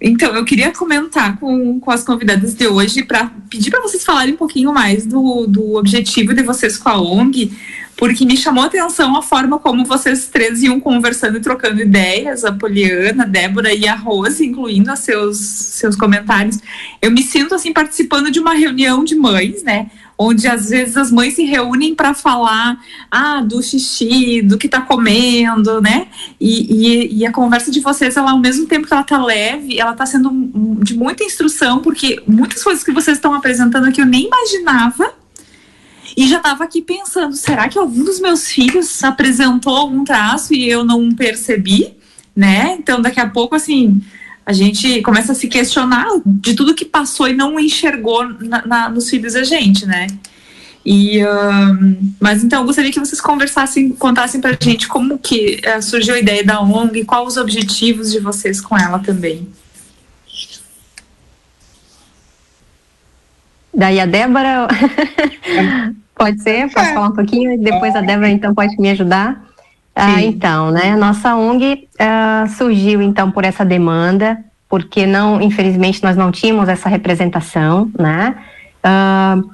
[0.01, 4.33] Então, eu queria comentar com, com as convidadas de hoje para pedir para vocês falarem
[4.33, 7.53] um pouquinho mais do, do objetivo de vocês com a ONG,
[7.99, 12.47] porque me chamou a atenção a forma como vocês três iam conversando e trocando ideias,
[12.47, 16.59] a Poliana, a Débora e a Rose, incluindo os seus, seus comentários.
[17.03, 19.91] Eu me sinto assim participando de uma reunião de mães, né?
[20.23, 22.79] Onde às vezes as mães se reúnem para falar
[23.11, 26.09] ah, do xixi, do que está comendo, né?
[26.39, 29.81] E, e, e, a conversa de vocês, ela, ao mesmo tempo que ela está leve,
[29.81, 30.31] ela está sendo
[30.83, 35.15] de muita instrução, porque muitas coisas que vocês estão apresentando aqui eu nem imaginava.
[36.15, 40.69] E já estava aqui pensando, será que algum dos meus filhos apresentou algum traço e
[40.69, 41.95] eu não percebi,
[42.37, 42.77] né?
[42.79, 44.03] Então, daqui a pouco, assim,
[44.51, 48.89] a gente começa a se questionar de tudo que passou e não enxergou na, na,
[48.89, 50.09] nos filhos da gente, né?
[50.85, 55.81] E, um, mas então, eu gostaria que vocês conversassem, contassem pra gente como que uh,
[55.81, 59.49] surgiu a ideia da ONG e quais os objetivos de vocês com ela também.
[63.73, 64.67] Daí a Débora,
[66.13, 66.69] pode ser?
[66.73, 66.95] Posso é.
[66.95, 67.57] falar um pouquinho?
[67.63, 69.50] Depois a Débora então pode me ajudar?
[70.03, 70.97] Ah, então, né?
[70.97, 76.89] Nossa ONG uh, surgiu então por essa demanda, porque não, infelizmente, nós não tínhamos essa
[76.89, 78.37] representação, né?
[78.85, 79.51] Uh,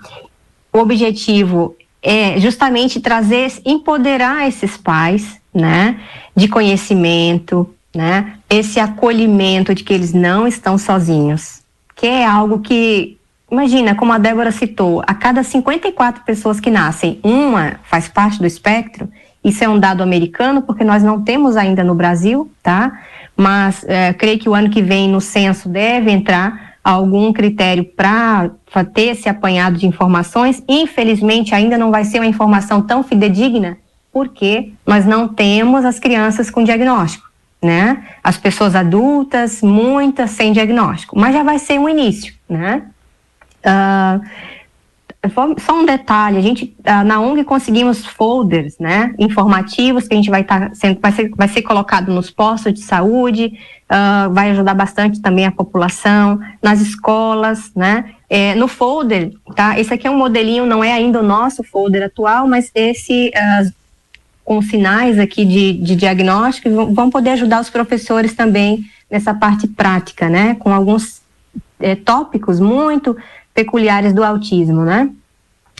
[0.73, 5.99] o objetivo é justamente trazer, empoderar esses pais, né?
[6.35, 8.35] De conhecimento, né?
[8.49, 11.63] Esse acolhimento de que eles não estão sozinhos,
[11.95, 13.17] que é algo que
[13.51, 18.47] Imagina, como a Débora citou, a cada 54 pessoas que nascem, uma faz parte do
[18.47, 19.09] espectro,
[19.47, 22.99] isso é um dado americano, porque nós não temos ainda no Brasil, tá?
[23.37, 28.51] Mas é, creio que o ano que vem no censo deve entrar algum critério para
[28.93, 30.65] ter esse apanhado de informações.
[30.69, 33.79] Infelizmente, ainda não vai ser uma informação tão fidedigna,
[34.13, 37.31] porque nós não temos as crianças com diagnóstico,
[37.63, 38.05] né?
[38.25, 42.83] As pessoas adultas, muitas sem diagnóstico, mas já vai ser um início, né?
[43.65, 44.25] Uh,
[45.31, 50.31] só um detalhe, a gente ah, na ONG conseguimos folders, né, informativos que a gente
[50.31, 53.59] vai estar tá vai ser, vai ser colocado nos postos de saúde,
[53.91, 59.93] uh, vai ajudar bastante também a população, nas escolas, né, é, no folder, tá, esse
[59.93, 63.73] aqui é um modelinho, não é ainda o nosso folder atual, mas esse uh,
[64.45, 70.29] com sinais aqui de, de diagnóstico vão poder ajudar os professores também nessa parte prática,
[70.29, 71.21] né, com alguns
[71.81, 73.17] é, tópicos muito
[73.57, 75.11] peculiares do autismo, né?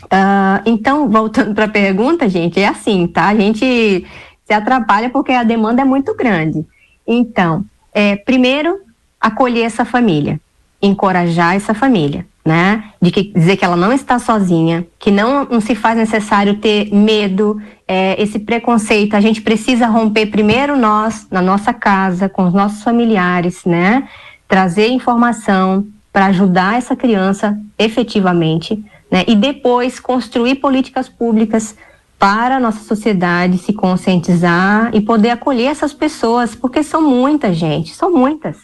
[0.05, 3.27] Uh, então, voltando para a pergunta, gente, é assim, tá?
[3.27, 4.05] A gente
[4.45, 6.65] se atrapalha porque a demanda é muito grande.
[7.05, 7.63] Então,
[7.93, 8.79] é, primeiro,
[9.21, 10.39] acolher essa família,
[10.81, 12.91] encorajar essa família, né?
[13.01, 16.93] De que, dizer que ela não está sozinha, que não, não se faz necessário ter
[16.93, 19.15] medo, é, esse preconceito.
[19.15, 24.07] A gente precisa romper primeiro nós, na nossa casa, com os nossos familiares, né?
[24.47, 25.85] Trazer informação,
[26.17, 29.23] para ajudar essa criança efetivamente, né?
[29.27, 31.77] E depois construir políticas públicas
[32.17, 37.93] para a nossa sociedade se conscientizar e poder acolher essas pessoas, porque são muitas, gente,
[37.93, 38.57] são muitas.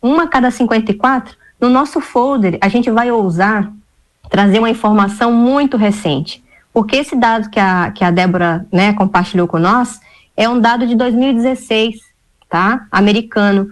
[0.00, 1.36] Uma a cada 54.
[1.60, 3.70] No nosso folder, a gente vai ousar
[4.30, 6.42] trazer uma informação muito recente,
[6.72, 10.00] porque esse dado que a, que a Débora né, compartilhou com nós
[10.34, 12.00] é um dado de 2016,
[12.48, 12.86] tá?
[12.90, 13.68] Americano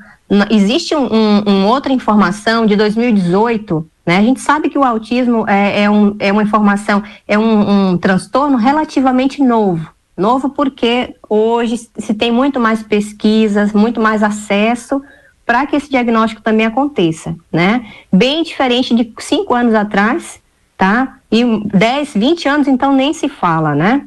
[0.50, 4.18] existe um, um, outra informação de 2018, né?
[4.18, 7.98] A gente sabe que o autismo é, é, um, é uma informação, é um, um
[7.98, 9.90] transtorno relativamente novo.
[10.16, 15.02] Novo porque hoje se tem muito mais pesquisas, muito mais acesso
[15.44, 17.84] para que esse diagnóstico também aconteça, né?
[18.12, 20.40] Bem diferente de cinco anos atrás,
[20.76, 21.18] tá?
[21.30, 24.06] E 10, 20 anos, então nem se fala, né?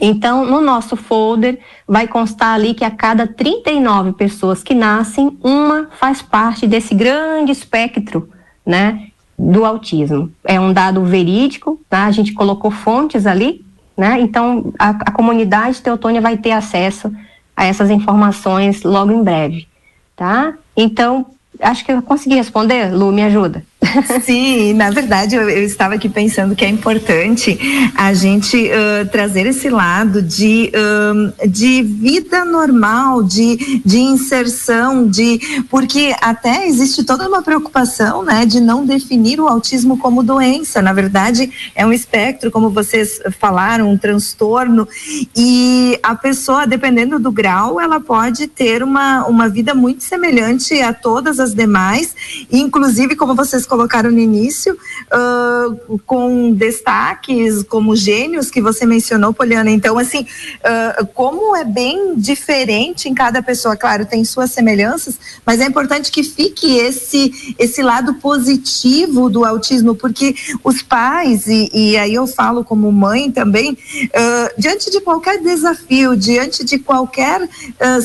[0.00, 5.88] Então, no nosso folder, vai constar ali que a cada 39 pessoas que nascem, uma
[5.98, 8.28] faz parte desse grande espectro,
[8.64, 10.30] né, do autismo.
[10.44, 12.04] É um dado verídico, tá?
[12.04, 13.64] A gente colocou fontes ali,
[13.96, 14.20] né?
[14.20, 17.12] Então, a, a comunidade Teotônia vai ter acesso
[17.56, 19.66] a essas informações logo em breve,
[20.14, 20.54] tá?
[20.76, 21.26] Então,
[21.60, 23.64] acho que eu consegui responder, Lu, me ajuda.
[24.22, 27.58] Sim, na verdade eu, eu, estava aqui pensando que é importante
[27.94, 35.64] a gente uh, trazer esse lado de, uh, de vida normal, de, de inserção, de
[35.68, 40.80] porque até existe toda uma preocupação né, de não definir o autismo como doença.
[40.80, 44.88] Na verdade, é um espectro, como vocês falaram, um transtorno,
[45.36, 50.94] e a pessoa, dependendo do grau, ela pode ter uma, uma vida muito semelhante a
[50.94, 52.14] todas as demais,
[52.50, 59.70] inclusive, como vocês colocaram, no início, uh, com destaques como gênios que você mencionou, Poliana.
[59.70, 65.60] Então, assim, uh, como é bem diferente em cada pessoa, claro, tem suas semelhanças, mas
[65.60, 71.96] é importante que fique esse, esse lado positivo do autismo, porque os pais, e, e
[71.96, 77.48] aí eu falo como mãe também, uh, diante de qualquer desafio, diante de qualquer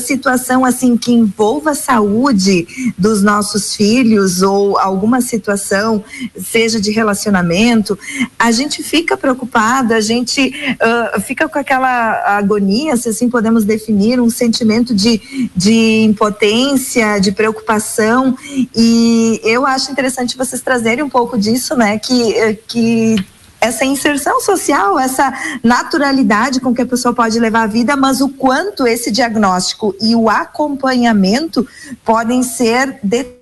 [0.04, 2.66] situação assim que envolva a saúde
[2.98, 6.02] dos nossos filhos ou alguma situação situação,
[6.36, 7.98] seja de relacionamento,
[8.38, 14.20] a gente fica preocupada, a gente uh, fica com aquela agonia, se assim podemos definir,
[14.20, 18.36] um sentimento de, de impotência, de preocupação.
[18.74, 21.98] E eu acho interessante vocês trazerem um pouco disso, né?
[21.98, 23.16] Que, que
[23.60, 25.32] essa inserção social, essa
[25.62, 30.16] naturalidade com que a pessoa pode levar a vida, mas o quanto esse diagnóstico e
[30.16, 31.66] o acompanhamento
[32.04, 33.41] podem ser de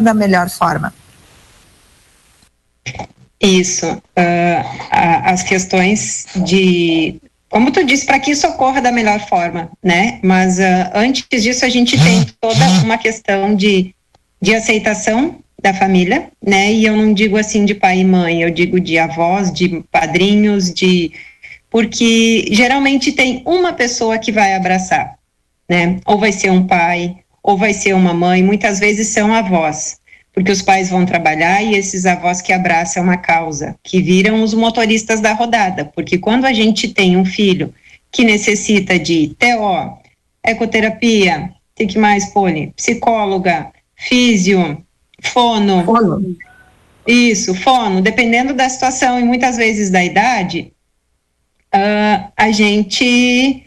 [0.00, 0.92] da melhor forma.
[3.40, 3.86] Isso.
[3.90, 7.16] Uh, as questões de.
[7.50, 10.18] Como tu disse, para que isso ocorra da melhor forma, né?
[10.22, 13.94] Mas uh, antes disso, a gente tem toda uma questão de,
[14.40, 16.72] de aceitação da família, né?
[16.72, 20.72] E eu não digo assim de pai e mãe, eu digo de avós, de padrinhos,
[20.72, 21.12] de.
[21.70, 25.16] Porque geralmente tem uma pessoa que vai abraçar,
[25.68, 25.98] né?
[26.06, 29.98] Ou vai ser um pai, ou vai ser uma mãe, muitas vezes são avós,
[30.32, 34.54] porque os pais vão trabalhar e esses avós que abraçam uma causa, que viram os
[34.54, 37.72] motoristas da rodada, porque quando a gente tem um filho
[38.10, 39.98] que necessita de TO,
[40.42, 42.72] ecoterapia, tem que mais, Poli?
[42.74, 44.82] Psicóloga, físio,
[45.20, 45.84] fono.
[45.84, 46.36] Fono.
[47.06, 50.72] Isso, fono, dependendo da situação e muitas vezes da idade,
[51.74, 53.62] uh, a gente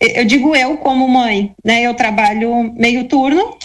[0.00, 1.82] eu digo eu como mãe, né?
[1.82, 3.56] Eu trabalho meio turno,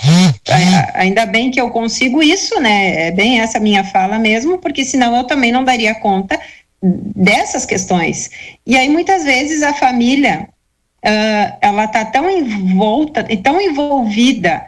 [0.93, 3.07] ainda bem que eu consigo isso, né?
[3.07, 6.39] É bem essa minha fala mesmo, porque senão eu também não daria conta
[6.81, 8.31] dessas questões.
[8.65, 10.49] E aí muitas vezes a família
[11.03, 14.65] uh, ela tá tão envolta e tão envolvida,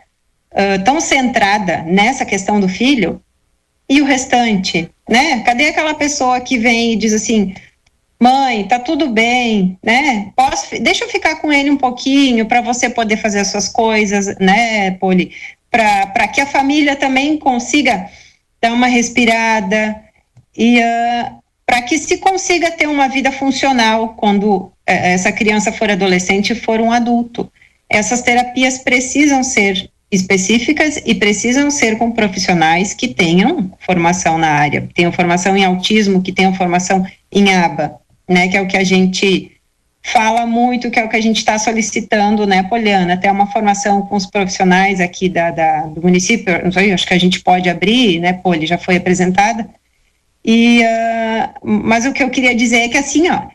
[0.51, 3.22] uh, tão centrada nessa questão do filho
[3.89, 5.39] e o restante, né?
[5.41, 7.55] Cadê aquela pessoa que vem e diz assim,
[8.20, 10.32] mãe, tá tudo bem, né?
[10.36, 14.38] Posso, deixa eu ficar com ele um pouquinho para você poder fazer as suas coisas,
[14.39, 15.32] né, Poli?
[15.70, 18.09] Para que a família também consiga
[18.61, 19.95] dar uma respirada
[20.57, 21.36] e uh,
[21.66, 26.55] para que se consiga ter uma vida funcional quando uh, essa criança for adolescente e
[26.55, 27.51] for um adulto.
[27.89, 34.88] Essas terapias precisam ser específicas e precisam ser com profissionais que tenham formação na área,
[34.93, 38.84] tenham formação em autismo, que tenham formação em ABA, né, que é o que a
[38.84, 39.52] gente
[40.04, 44.04] fala muito, que é o que a gente está solicitando, né, Poliana, até uma formação
[44.04, 47.68] com os profissionais aqui da, da, do município, não sei, acho que a gente pode
[47.70, 49.68] abrir, né, Poli, já foi apresentada,
[50.44, 53.48] e, uh, mas o que eu queria dizer é que assim, ó,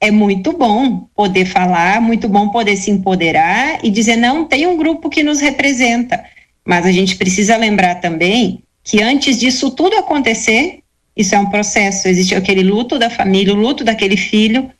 [0.00, 4.76] é muito bom poder falar, muito bom poder se empoderar e dizer, não, tem um
[4.76, 6.22] grupo que nos representa,
[6.64, 10.80] mas a gente precisa lembrar também que antes disso tudo acontecer,
[11.16, 14.70] isso é um processo, existe aquele luto da família, o luto daquele filho,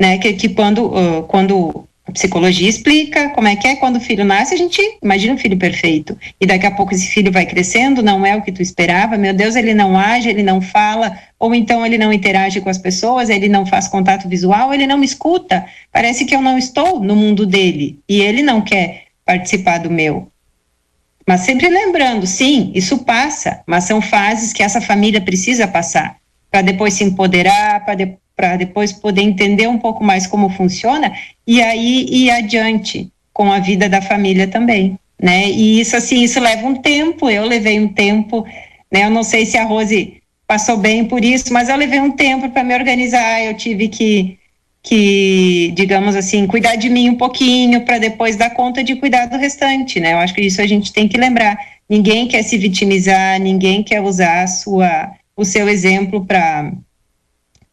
[0.00, 4.00] né, que, que quando, uh, quando a psicologia explica como é que é quando o
[4.00, 6.18] filho nasce, a gente imagina um filho perfeito.
[6.38, 9.32] E daqui a pouco esse filho vai crescendo, não é o que tu esperava, meu
[9.32, 13.30] Deus, ele não age, ele não fala, ou então ele não interage com as pessoas,
[13.30, 15.64] ele não faz contato visual, ele não me escuta.
[15.90, 20.28] Parece que eu não estou no mundo dele e ele não quer participar do meu.
[21.26, 26.16] Mas sempre lembrando, sim, isso passa, mas são fases que essa família precisa passar
[26.50, 28.16] para depois se empoderar, para de,
[28.58, 31.12] depois poder entender um pouco mais como funciona
[31.44, 35.50] e aí ir adiante com a vida da família também, né?
[35.50, 37.28] E isso assim, isso leva um tempo.
[37.28, 38.46] Eu levei um tempo,
[38.88, 39.04] né?
[39.04, 42.48] Eu não sei se a Rose passou bem por isso, mas eu levei um tempo
[42.48, 44.38] para me organizar, eu tive que
[44.84, 49.38] que, digamos assim, cuidar de mim um pouquinho para depois dar conta de cuidar do
[49.38, 50.12] restante, né?
[50.12, 51.58] Eu acho que isso a gente tem que lembrar.
[51.88, 56.70] Ninguém quer se vitimizar, ninguém quer usar sua, o seu exemplo para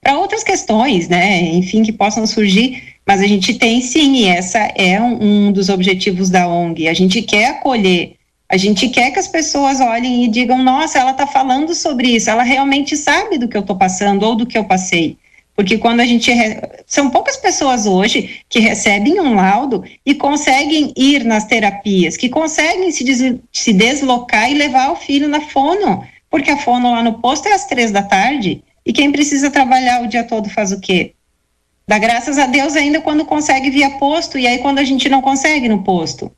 [0.02, 1.40] para outras questões, né?
[1.42, 5.70] Enfim, que possam surgir, mas a gente tem sim, e essa é um, um dos
[5.70, 6.88] objetivos da ONG.
[6.88, 8.16] A gente quer acolher
[8.52, 12.30] a gente quer que as pessoas olhem e digam: nossa, ela está falando sobre isso,
[12.30, 15.18] ela realmente sabe do que eu estou passando ou do que eu passei.
[15.56, 16.32] Porque quando a gente.
[16.32, 16.62] Re...
[16.86, 22.92] São poucas pessoas hoje que recebem um laudo e conseguem ir nas terapias, que conseguem
[22.92, 23.36] se, des...
[23.52, 27.54] se deslocar e levar o filho na fono, porque a fono lá no posto é
[27.54, 28.64] às três da tarde.
[28.86, 31.14] E quem precisa trabalhar o dia todo faz o quê?
[31.88, 35.22] Dá graças a Deus ainda quando consegue via posto, e aí quando a gente não
[35.22, 36.32] consegue no posto.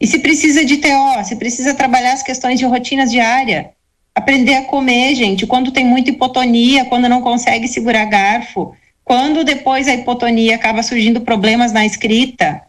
[0.00, 3.70] E se precisa de TO, se precisa trabalhar as questões de rotinas diária,
[4.14, 9.88] aprender a comer, gente, quando tem muita hipotonia, quando não consegue segurar garfo, quando depois
[9.88, 12.62] a hipotonia acaba surgindo problemas na escrita.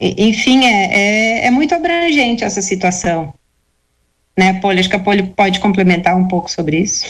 [0.00, 3.32] Enfim, é, é, é muito abrangente essa situação.
[4.36, 4.80] Né, Poli?
[4.80, 7.06] Acho que a Poli pode complementar um pouco sobre isso.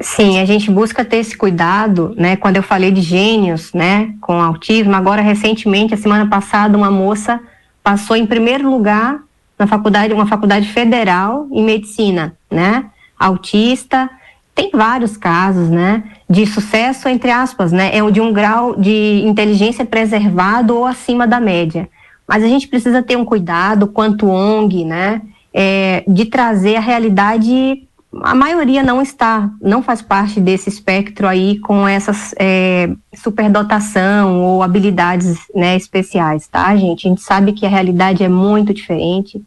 [0.00, 2.36] Sim, a gente busca ter esse cuidado, né?
[2.36, 7.40] Quando eu falei de gênios, né, com autismo, agora recentemente, a semana passada, uma moça
[7.82, 9.20] passou em primeiro lugar
[9.58, 12.86] na faculdade, uma faculdade federal em medicina, né?
[13.18, 14.10] Autista,
[14.54, 16.04] tem vários casos, né?
[16.28, 17.96] De sucesso, entre aspas, né?
[17.96, 21.88] É de um grau de inteligência preservado ou acima da média.
[22.26, 25.22] Mas a gente precisa ter um cuidado quanto ONG, né?
[25.52, 27.86] É, de trazer a realidade
[28.22, 34.62] a maioria não está, não faz parte desse espectro aí com essas é, superdotação ou
[34.62, 37.06] habilidades né, especiais, tá, gente?
[37.06, 39.42] A gente sabe que a realidade é muito diferente.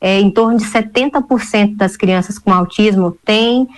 [0.00, 3.68] É, em torno de 70% das crianças com autismo têm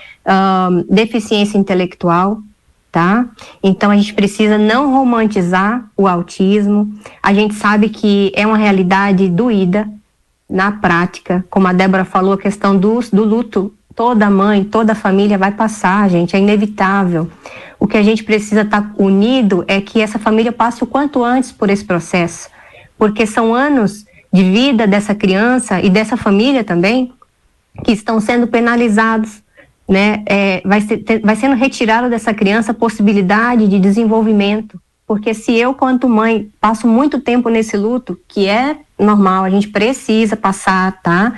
[0.88, 2.40] deficiência intelectual,
[2.92, 3.26] tá?
[3.60, 6.94] Então a gente precisa não romantizar o autismo.
[7.20, 9.88] A gente sabe que é uma realidade doída
[10.48, 15.36] na prática, como a Débora falou, a questão do, do luto Toda mãe, toda família
[15.36, 17.30] vai passar, gente, é inevitável.
[17.78, 21.22] O que a gente precisa estar tá unido é que essa família passe o quanto
[21.22, 22.48] antes por esse processo,
[22.96, 27.12] porque são anos de vida dessa criança e dessa família também
[27.84, 29.42] que estão sendo penalizados,
[29.88, 30.22] né?
[30.26, 35.74] É, vai, ser, vai sendo retirado dessa criança a possibilidade de desenvolvimento, porque se eu,
[35.74, 41.34] quanto mãe, passo muito tempo nesse luto, que é normal, a gente precisa passar, tá?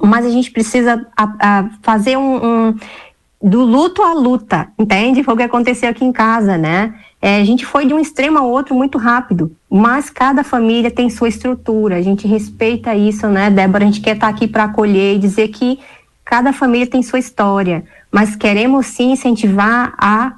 [0.00, 2.36] Mas a gente precisa a, a fazer um,
[2.68, 2.74] um,
[3.42, 5.22] do luto à luta, entende?
[5.22, 6.94] Foi o que aconteceu aqui em casa, né?
[7.20, 11.10] É, a gente foi de um extremo ao outro muito rápido, mas cada família tem
[11.10, 13.84] sua estrutura, a gente respeita isso, né, Débora?
[13.84, 15.80] A gente quer estar aqui para acolher e dizer que
[16.24, 20.34] cada família tem sua história, mas queremos sim incentivar a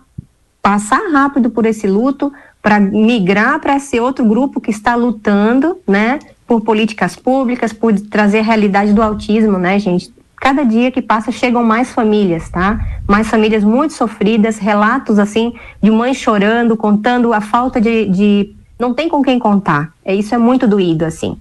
[0.62, 2.32] passar rápido por esse luto
[2.62, 6.18] para migrar para esse outro grupo que está lutando, né,
[6.50, 10.12] por políticas públicas, por trazer a realidade do autismo, né, gente?
[10.34, 12.84] Cada dia que passa chegam mais famílias, tá?
[13.06, 18.92] Mais famílias muito sofridas, relatos assim de mães chorando, contando a falta de, de não
[18.92, 19.92] tem com quem contar.
[20.04, 21.36] É isso é muito doído assim.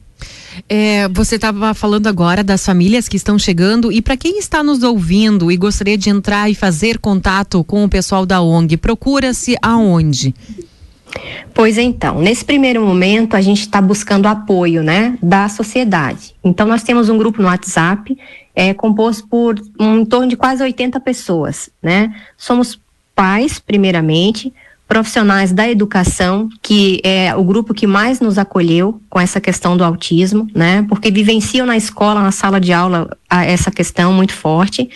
[0.70, 4.84] É, você estava falando agora das famílias que estão chegando e para quem está nos
[4.84, 10.36] ouvindo e gostaria de entrar e fazer contato com o pessoal da ONG, procura-se aonde?
[11.54, 16.36] Pois então, nesse primeiro momento a gente está buscando apoio, né, da sociedade.
[16.44, 18.18] Então nós temos um grupo no WhatsApp
[18.56, 22.14] é, composto por um, em torno de quase 80 pessoas, né?
[22.38, 22.80] Somos
[23.16, 24.54] pais, primeiramente,
[24.88, 29.84] profissionais da educação, que é o grupo que mais nos acolheu com essa questão do
[29.84, 30.86] autismo, né?
[30.90, 34.90] Porque vivenciam na escola, na sala de aula, essa questão muito forte.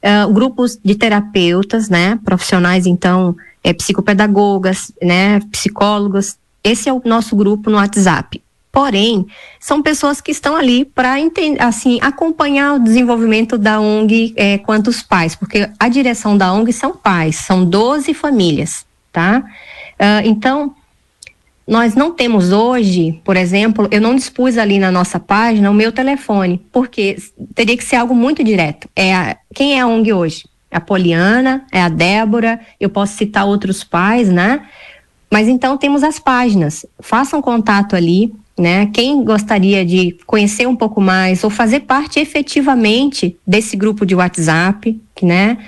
[0.00, 2.18] Uh, grupos de terapeutas, né?
[2.24, 3.34] Profissionais, então,
[3.68, 6.38] é, psicopedagogas, né, psicólogos.
[6.64, 8.42] Esse é o nosso grupo no WhatsApp.
[8.72, 9.26] Porém,
[9.60, 11.16] são pessoas que estão ali para
[11.58, 16.72] assim acompanhar o desenvolvimento da ONG é, quanto os pais, porque a direção da ONG
[16.72, 19.42] são pais, são 12 famílias, tá?
[19.98, 20.74] Uh, então,
[21.66, 25.90] nós não temos hoje, por exemplo, eu não dispus ali na nossa página o meu
[25.90, 27.16] telefone, porque
[27.54, 28.88] teria que ser algo muito direto.
[28.94, 30.44] É a, quem é a ONG hoje?
[30.70, 34.62] É a Poliana, é a Débora, eu posso citar outros pais, né?
[35.30, 36.86] Mas então temos as páginas.
[37.00, 38.86] Façam contato ali, né?
[38.86, 45.00] Quem gostaria de conhecer um pouco mais ou fazer parte efetivamente desse grupo de WhatsApp,
[45.22, 45.58] né?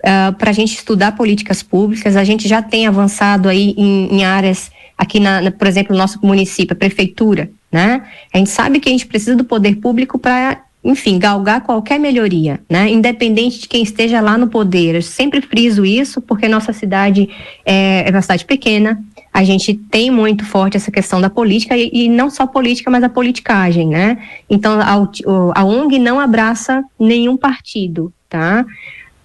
[0.00, 4.16] Uh, ah, para a gente estudar políticas públicas, a gente já tem avançado aí em,
[4.16, 8.02] em áreas aqui, na, na, por exemplo, no nosso município, a prefeitura, né?
[8.32, 12.60] A gente sabe que a gente precisa do poder público para enfim, galgar qualquer melhoria,
[12.68, 12.90] né?
[12.90, 14.96] Independente de quem esteja lá no poder.
[14.96, 17.28] Eu sempre friso isso porque nossa cidade
[17.64, 19.02] é, é uma cidade pequena,
[19.32, 23.02] a gente tem muito forte essa questão da política e, e não só política, mas
[23.02, 24.18] a politicagem, né?
[24.50, 25.08] Então a,
[25.54, 28.66] a ONG não abraça nenhum partido, tá?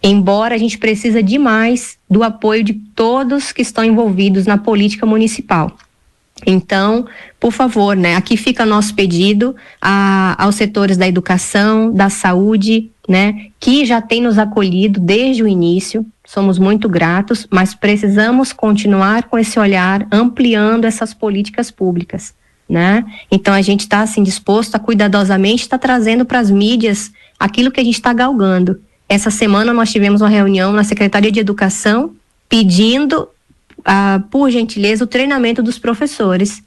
[0.01, 5.75] Embora a gente precisa demais do apoio de todos que estão envolvidos na política municipal.
[6.45, 7.05] Então,
[7.39, 13.47] por favor, né, aqui fica nosso pedido a, aos setores da educação, da saúde, né,
[13.59, 16.05] que já tem nos acolhido desde o início.
[16.25, 22.33] Somos muito gratos, mas precisamos continuar com esse olhar ampliando essas políticas públicas,
[22.67, 23.05] né?
[23.31, 27.71] Então a gente está assim disposto a cuidadosamente estar tá trazendo para as mídias aquilo
[27.71, 28.81] que a gente está galgando.
[29.07, 32.11] Essa semana nós tivemos uma reunião na Secretaria de Educação
[32.49, 33.29] pedindo
[33.87, 36.61] ah, por gentileza, o treinamento dos professores,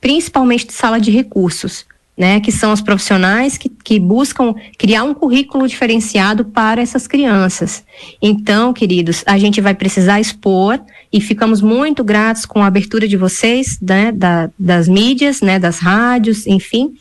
[0.00, 1.86] principalmente de sala de recursos,
[2.18, 7.84] né, que são os profissionais que, que buscam criar um currículo diferenciado para essas crianças.
[8.20, 10.80] Então, queridos, a gente vai precisar expor
[11.12, 15.78] e ficamos muito gratos com a abertura de vocês, né, da, das mídias, né, das
[15.78, 16.94] rádios, enfim,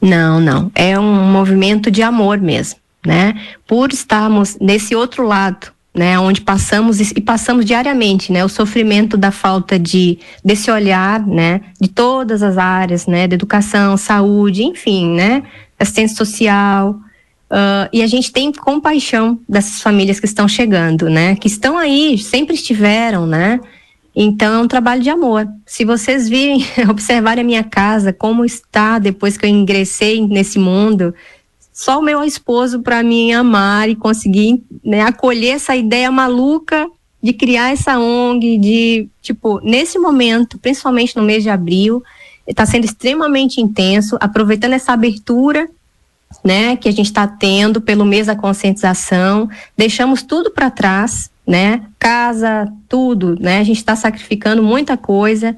[0.00, 0.70] Não, não.
[0.74, 3.34] É um movimento de amor mesmo, né?
[3.66, 9.32] Por estarmos nesse outro lado, né, onde passamos e passamos diariamente, né, o sofrimento da
[9.32, 15.42] falta de desse olhar, né, de todas as áreas, né, da educação, saúde, enfim, né,
[15.76, 16.90] assistência social,
[17.50, 22.16] uh, e a gente tem compaixão dessas famílias que estão chegando, né, que estão aí,
[22.16, 23.58] sempre estiveram, né,
[24.14, 25.46] então é um trabalho de amor.
[25.66, 31.14] Se vocês virem, observarem a minha casa, como está depois que eu ingressei nesse mundo,
[31.72, 36.88] só o meu esposo para me amar e conseguir né, acolher essa ideia maluca
[37.22, 42.02] de criar essa ONG, de, tipo, nesse momento, principalmente no mês de abril,
[42.46, 45.68] está sendo extremamente intenso, aproveitando essa abertura
[46.44, 51.80] né, que a gente está tendo pelo mês da conscientização, deixamos tudo para trás, né?
[51.98, 53.58] Casa, tudo, né?
[53.58, 55.56] A gente está sacrificando muita coisa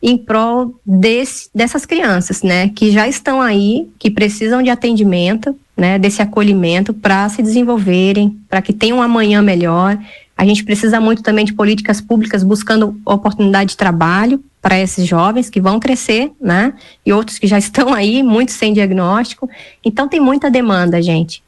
[0.00, 2.68] em prol desse, dessas crianças, né?
[2.68, 5.98] Que já estão aí, que precisam de atendimento, né?
[5.98, 9.98] Desse acolhimento para se desenvolverem, para que tenham um amanhã melhor.
[10.36, 15.50] A gente precisa muito também de políticas públicas buscando oportunidade de trabalho para esses jovens
[15.50, 16.72] que vão crescer, né?
[17.04, 19.50] E outros que já estão aí, muitos sem diagnóstico.
[19.84, 21.42] Então tem muita demanda, gente.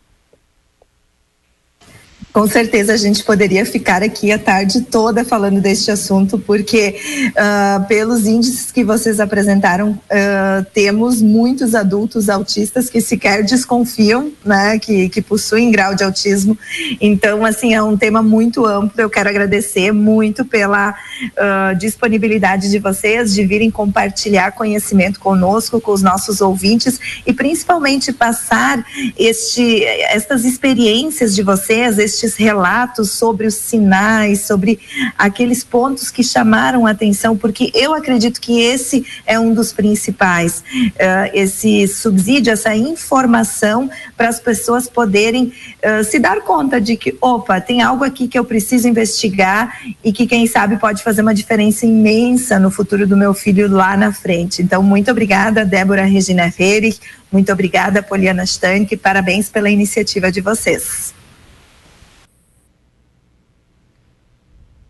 [2.35, 6.97] Com certeza a gente poderia ficar aqui a tarde toda falando deste assunto, porque
[7.29, 14.81] uh, pelos índices que vocês apresentaram, uh, temos muitos adultos autistas que sequer desconfiam, né,
[14.81, 16.59] que, que possuem grau de autismo.
[17.01, 19.01] Então, assim, é um tema muito amplo.
[19.01, 25.93] Eu quero agradecer muito pela uh, disponibilidade de vocês de virem compartilhar conhecimento conosco, com
[25.93, 28.85] os nossos ouvintes e principalmente passar
[29.17, 34.81] este, estas experiências de vocês, este estes relatos sobre os sinais, sobre
[35.17, 40.65] aqueles pontos que chamaram a atenção, porque eu acredito que esse é um dos principais,
[40.75, 45.53] uh, esse subsídio, essa informação para as pessoas poderem
[45.83, 50.13] uh, se dar conta de que, opa, tem algo aqui que eu preciso investigar e
[50.13, 54.13] que, quem sabe, pode fazer uma diferença imensa no futuro do meu filho lá na
[54.13, 54.63] frente.
[54.63, 56.97] Então, muito obrigada, Débora Regina Ferri,
[57.31, 61.13] muito obrigada, Poliana Stank, parabéns pela iniciativa de vocês.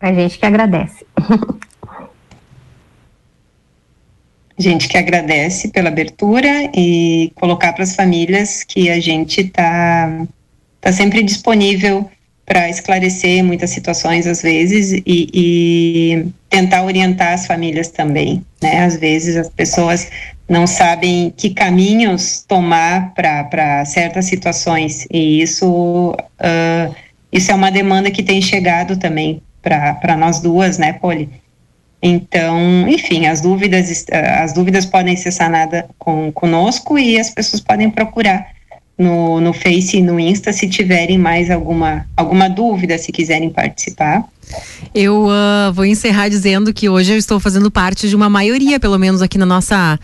[0.05, 1.03] A gente que agradece.
[4.55, 10.27] Gente que agradece pela abertura e colocar para as famílias que a gente está
[10.79, 12.07] tá sempre disponível
[12.45, 18.85] para esclarecer muitas situações às vezes e, e, tentar orientar as famílias também, né?
[18.85, 20.09] Às vezes as pessoas
[20.47, 26.95] não sabem que caminhos tomar para certas situações e isso uh,
[27.31, 31.29] isso é uma demanda que tem chegado também para nós duas, né, Poli?
[32.01, 37.89] Então, enfim, as dúvidas as dúvidas podem ser sanadas com conosco e as pessoas podem
[37.89, 38.45] procurar
[38.97, 44.23] no, no Face e no Insta se tiverem mais alguma, alguma dúvida, se quiserem participar.
[44.93, 48.99] Eu uh, vou encerrar dizendo que hoje eu estou fazendo parte de uma maioria, pelo
[48.99, 49.99] menos aqui na nossa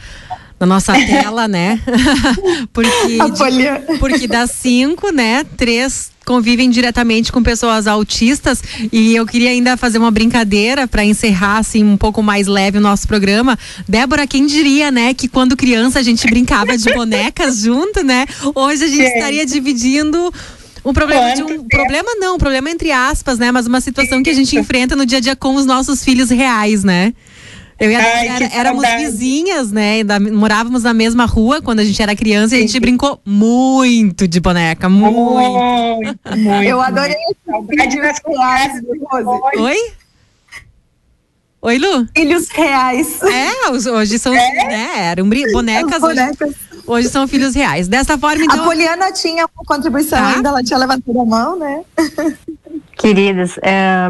[0.59, 1.80] na nossa tela, né?
[2.72, 3.18] porque,
[3.49, 5.43] de, porque das cinco, né?
[5.57, 8.62] Três convivem diretamente com pessoas autistas
[8.92, 12.82] e eu queria ainda fazer uma brincadeira para encerrar assim um pouco mais leve o
[12.82, 13.58] nosso programa.
[13.88, 18.26] Débora, quem diria, né, que quando criança a gente brincava de bonecas junto, né?
[18.54, 19.14] Hoje a gente Sim.
[19.16, 20.34] estaria dividindo
[20.84, 24.30] um problema de um problema não, um problema entre aspas, né, mas uma situação que
[24.30, 27.14] a gente enfrenta no dia a dia com os nossos filhos reais, né?
[27.82, 30.04] Eu e a Ai, era, éramos vizinhas, né?
[30.04, 34.28] Da, morávamos na mesma rua quando a gente era criança e a gente brincou muito
[34.28, 34.88] de boneca.
[34.88, 35.20] Muito.
[35.20, 37.16] muito, muito eu adorei
[39.58, 39.76] Oi?
[41.64, 42.08] Oi, Lu?
[42.16, 43.20] Filhos reais.
[43.24, 44.68] É, hoje são, é?
[44.68, 46.02] né, eram bonecas.
[46.02, 46.50] bonecas.
[46.50, 47.88] Hoje, hoje, são filhos reais.
[47.88, 48.62] Dessa forma, então...
[48.62, 50.36] A Poliana tinha uma contribuição tá.
[50.36, 51.84] ainda, ela tinha levantado a mão, né?
[52.96, 54.08] Queridas, é,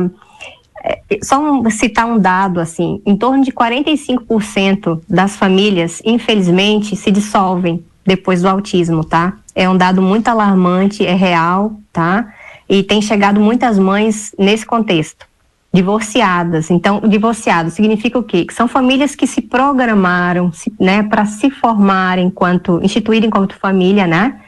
[1.24, 7.84] só um, citar um dado assim, em torno de 45% das famílias, infelizmente, se dissolvem
[8.06, 9.38] depois do autismo, tá?
[9.54, 12.34] É um dado muito alarmante, é real, tá?
[12.68, 15.28] E tem chegado muitas mães nesse contexto,
[15.74, 16.72] divorciadas.
[16.72, 18.46] Então, divorciado significa o quê?
[18.46, 24.40] Que são famílias que se programaram, né, para se formarem enquanto instituírem enquanto família, né?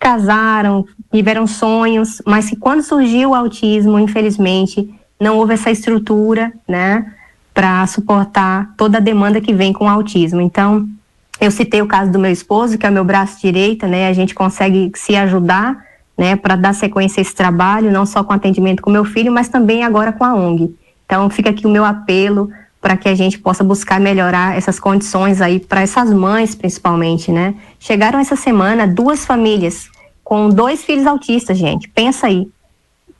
[0.00, 4.92] Casaram, tiveram sonhos, mas que quando surgiu o autismo, infelizmente,
[5.24, 7.10] não houve essa estrutura, né,
[7.54, 10.40] para suportar toda a demanda que vem com o autismo.
[10.40, 10.86] Então,
[11.40, 14.12] eu citei o caso do meu esposo, que é o meu braço direito, né, a
[14.12, 15.82] gente consegue se ajudar,
[16.16, 19.48] né, para dar sequência a esse trabalho, não só com atendimento com meu filho, mas
[19.48, 20.76] também agora com a ONG.
[21.06, 22.50] Então, fica aqui o meu apelo
[22.80, 27.54] para que a gente possa buscar melhorar essas condições aí para essas mães, principalmente, né?
[27.80, 29.88] Chegaram essa semana duas famílias
[30.22, 31.88] com dois filhos autistas, gente.
[31.88, 32.46] Pensa aí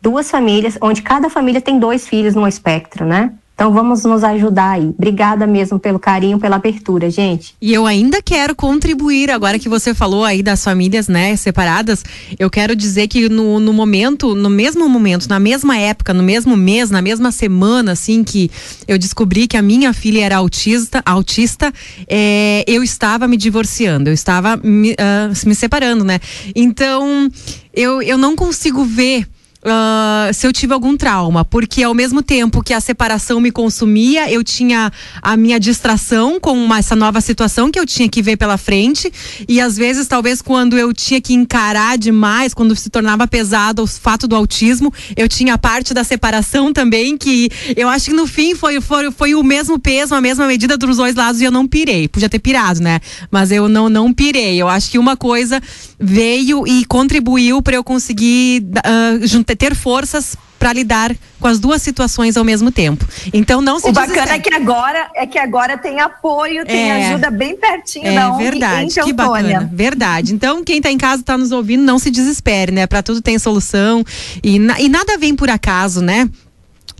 [0.04, 3.32] duas famílias, onde cada família tem dois filhos no espectro, né?
[3.54, 4.86] Então vamos nos ajudar aí.
[4.86, 7.54] Obrigada mesmo pelo carinho, pela abertura, gente.
[7.62, 12.04] E eu ainda quero contribuir, agora que você falou aí das famílias, né, separadas,
[12.36, 16.56] eu quero dizer que no, no momento, no mesmo momento, na mesma época, no mesmo
[16.56, 18.50] mês, na mesma semana, assim, que
[18.88, 21.72] eu descobri que a minha filha era autista, autista,
[22.08, 26.18] é, eu estava me divorciando, eu estava me, uh, me separando, né?
[26.56, 27.30] Então,
[27.72, 29.28] eu, eu não consigo ver
[29.64, 34.30] uh, se eu tive algum trauma, porque ao mesmo tempo que a separação me consumia,
[34.30, 34.92] eu tinha
[35.22, 39.12] a minha distração com uma, essa nova situação que eu tinha que ver pela frente,
[39.48, 43.86] e às vezes, talvez, quando eu tinha que encarar demais, quando se tornava pesado o
[43.86, 48.26] fato do autismo, eu tinha a parte da separação também, que eu acho que no
[48.26, 51.50] fim foi, foi, foi o mesmo peso, a mesma medida dos dois lados, e eu
[51.50, 52.08] não pirei.
[52.08, 53.00] Podia ter pirado, né?
[53.30, 54.60] Mas eu não, não pirei.
[54.60, 55.60] Eu acho que uma coisa
[56.04, 62.36] veio e contribuiu para eu conseguir uh, ter forças para lidar com as duas situações
[62.36, 63.06] ao mesmo tempo.
[63.32, 67.08] Então não se O bacana é que agora é que agora tem apoio, tem é,
[67.08, 70.34] ajuda bem pertinho é, da ONG verdade, que bacana, verdade.
[70.34, 72.86] Então quem está em casa está nos ouvindo, não se desespere, né?
[72.86, 74.02] Para tudo tem solução
[74.42, 76.30] e, e nada vem por acaso, né?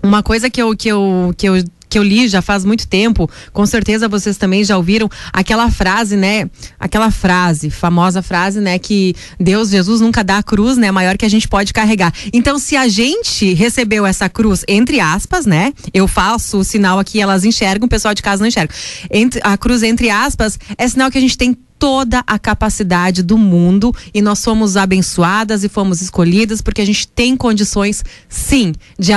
[0.03, 1.55] Uma coisa que eu, que eu, que eu
[1.95, 6.17] que eu li já faz muito tempo, com certeza vocês também já ouviram aquela frase,
[6.17, 6.49] né?
[6.77, 8.77] Aquela frase, famosa frase, né?
[8.77, 10.91] Que Deus, Jesus nunca dá a cruz, né?
[10.91, 12.13] Maior que a gente pode carregar.
[12.33, 15.71] Então, se a gente recebeu essa cruz, entre aspas, né?
[15.93, 18.73] Eu faço o sinal aqui, elas enxergam, o pessoal de casa não enxerga.
[19.09, 23.37] Entre, a cruz, entre aspas, é sinal que a gente tem toda a capacidade do
[23.37, 29.13] mundo e nós somos abençoadas e fomos escolhidas porque a gente tem condições, sim, de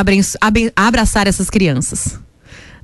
[0.76, 2.28] abraçar essas crianças.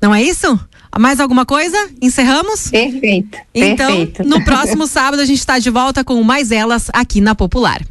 [0.00, 0.58] Não é isso?
[0.98, 1.76] Mais alguma coisa?
[2.00, 2.70] Encerramos?
[2.70, 3.38] Perfeito.
[3.54, 4.24] Então, perfeito.
[4.24, 7.84] no próximo sábado a gente está de volta com mais elas aqui na Popular.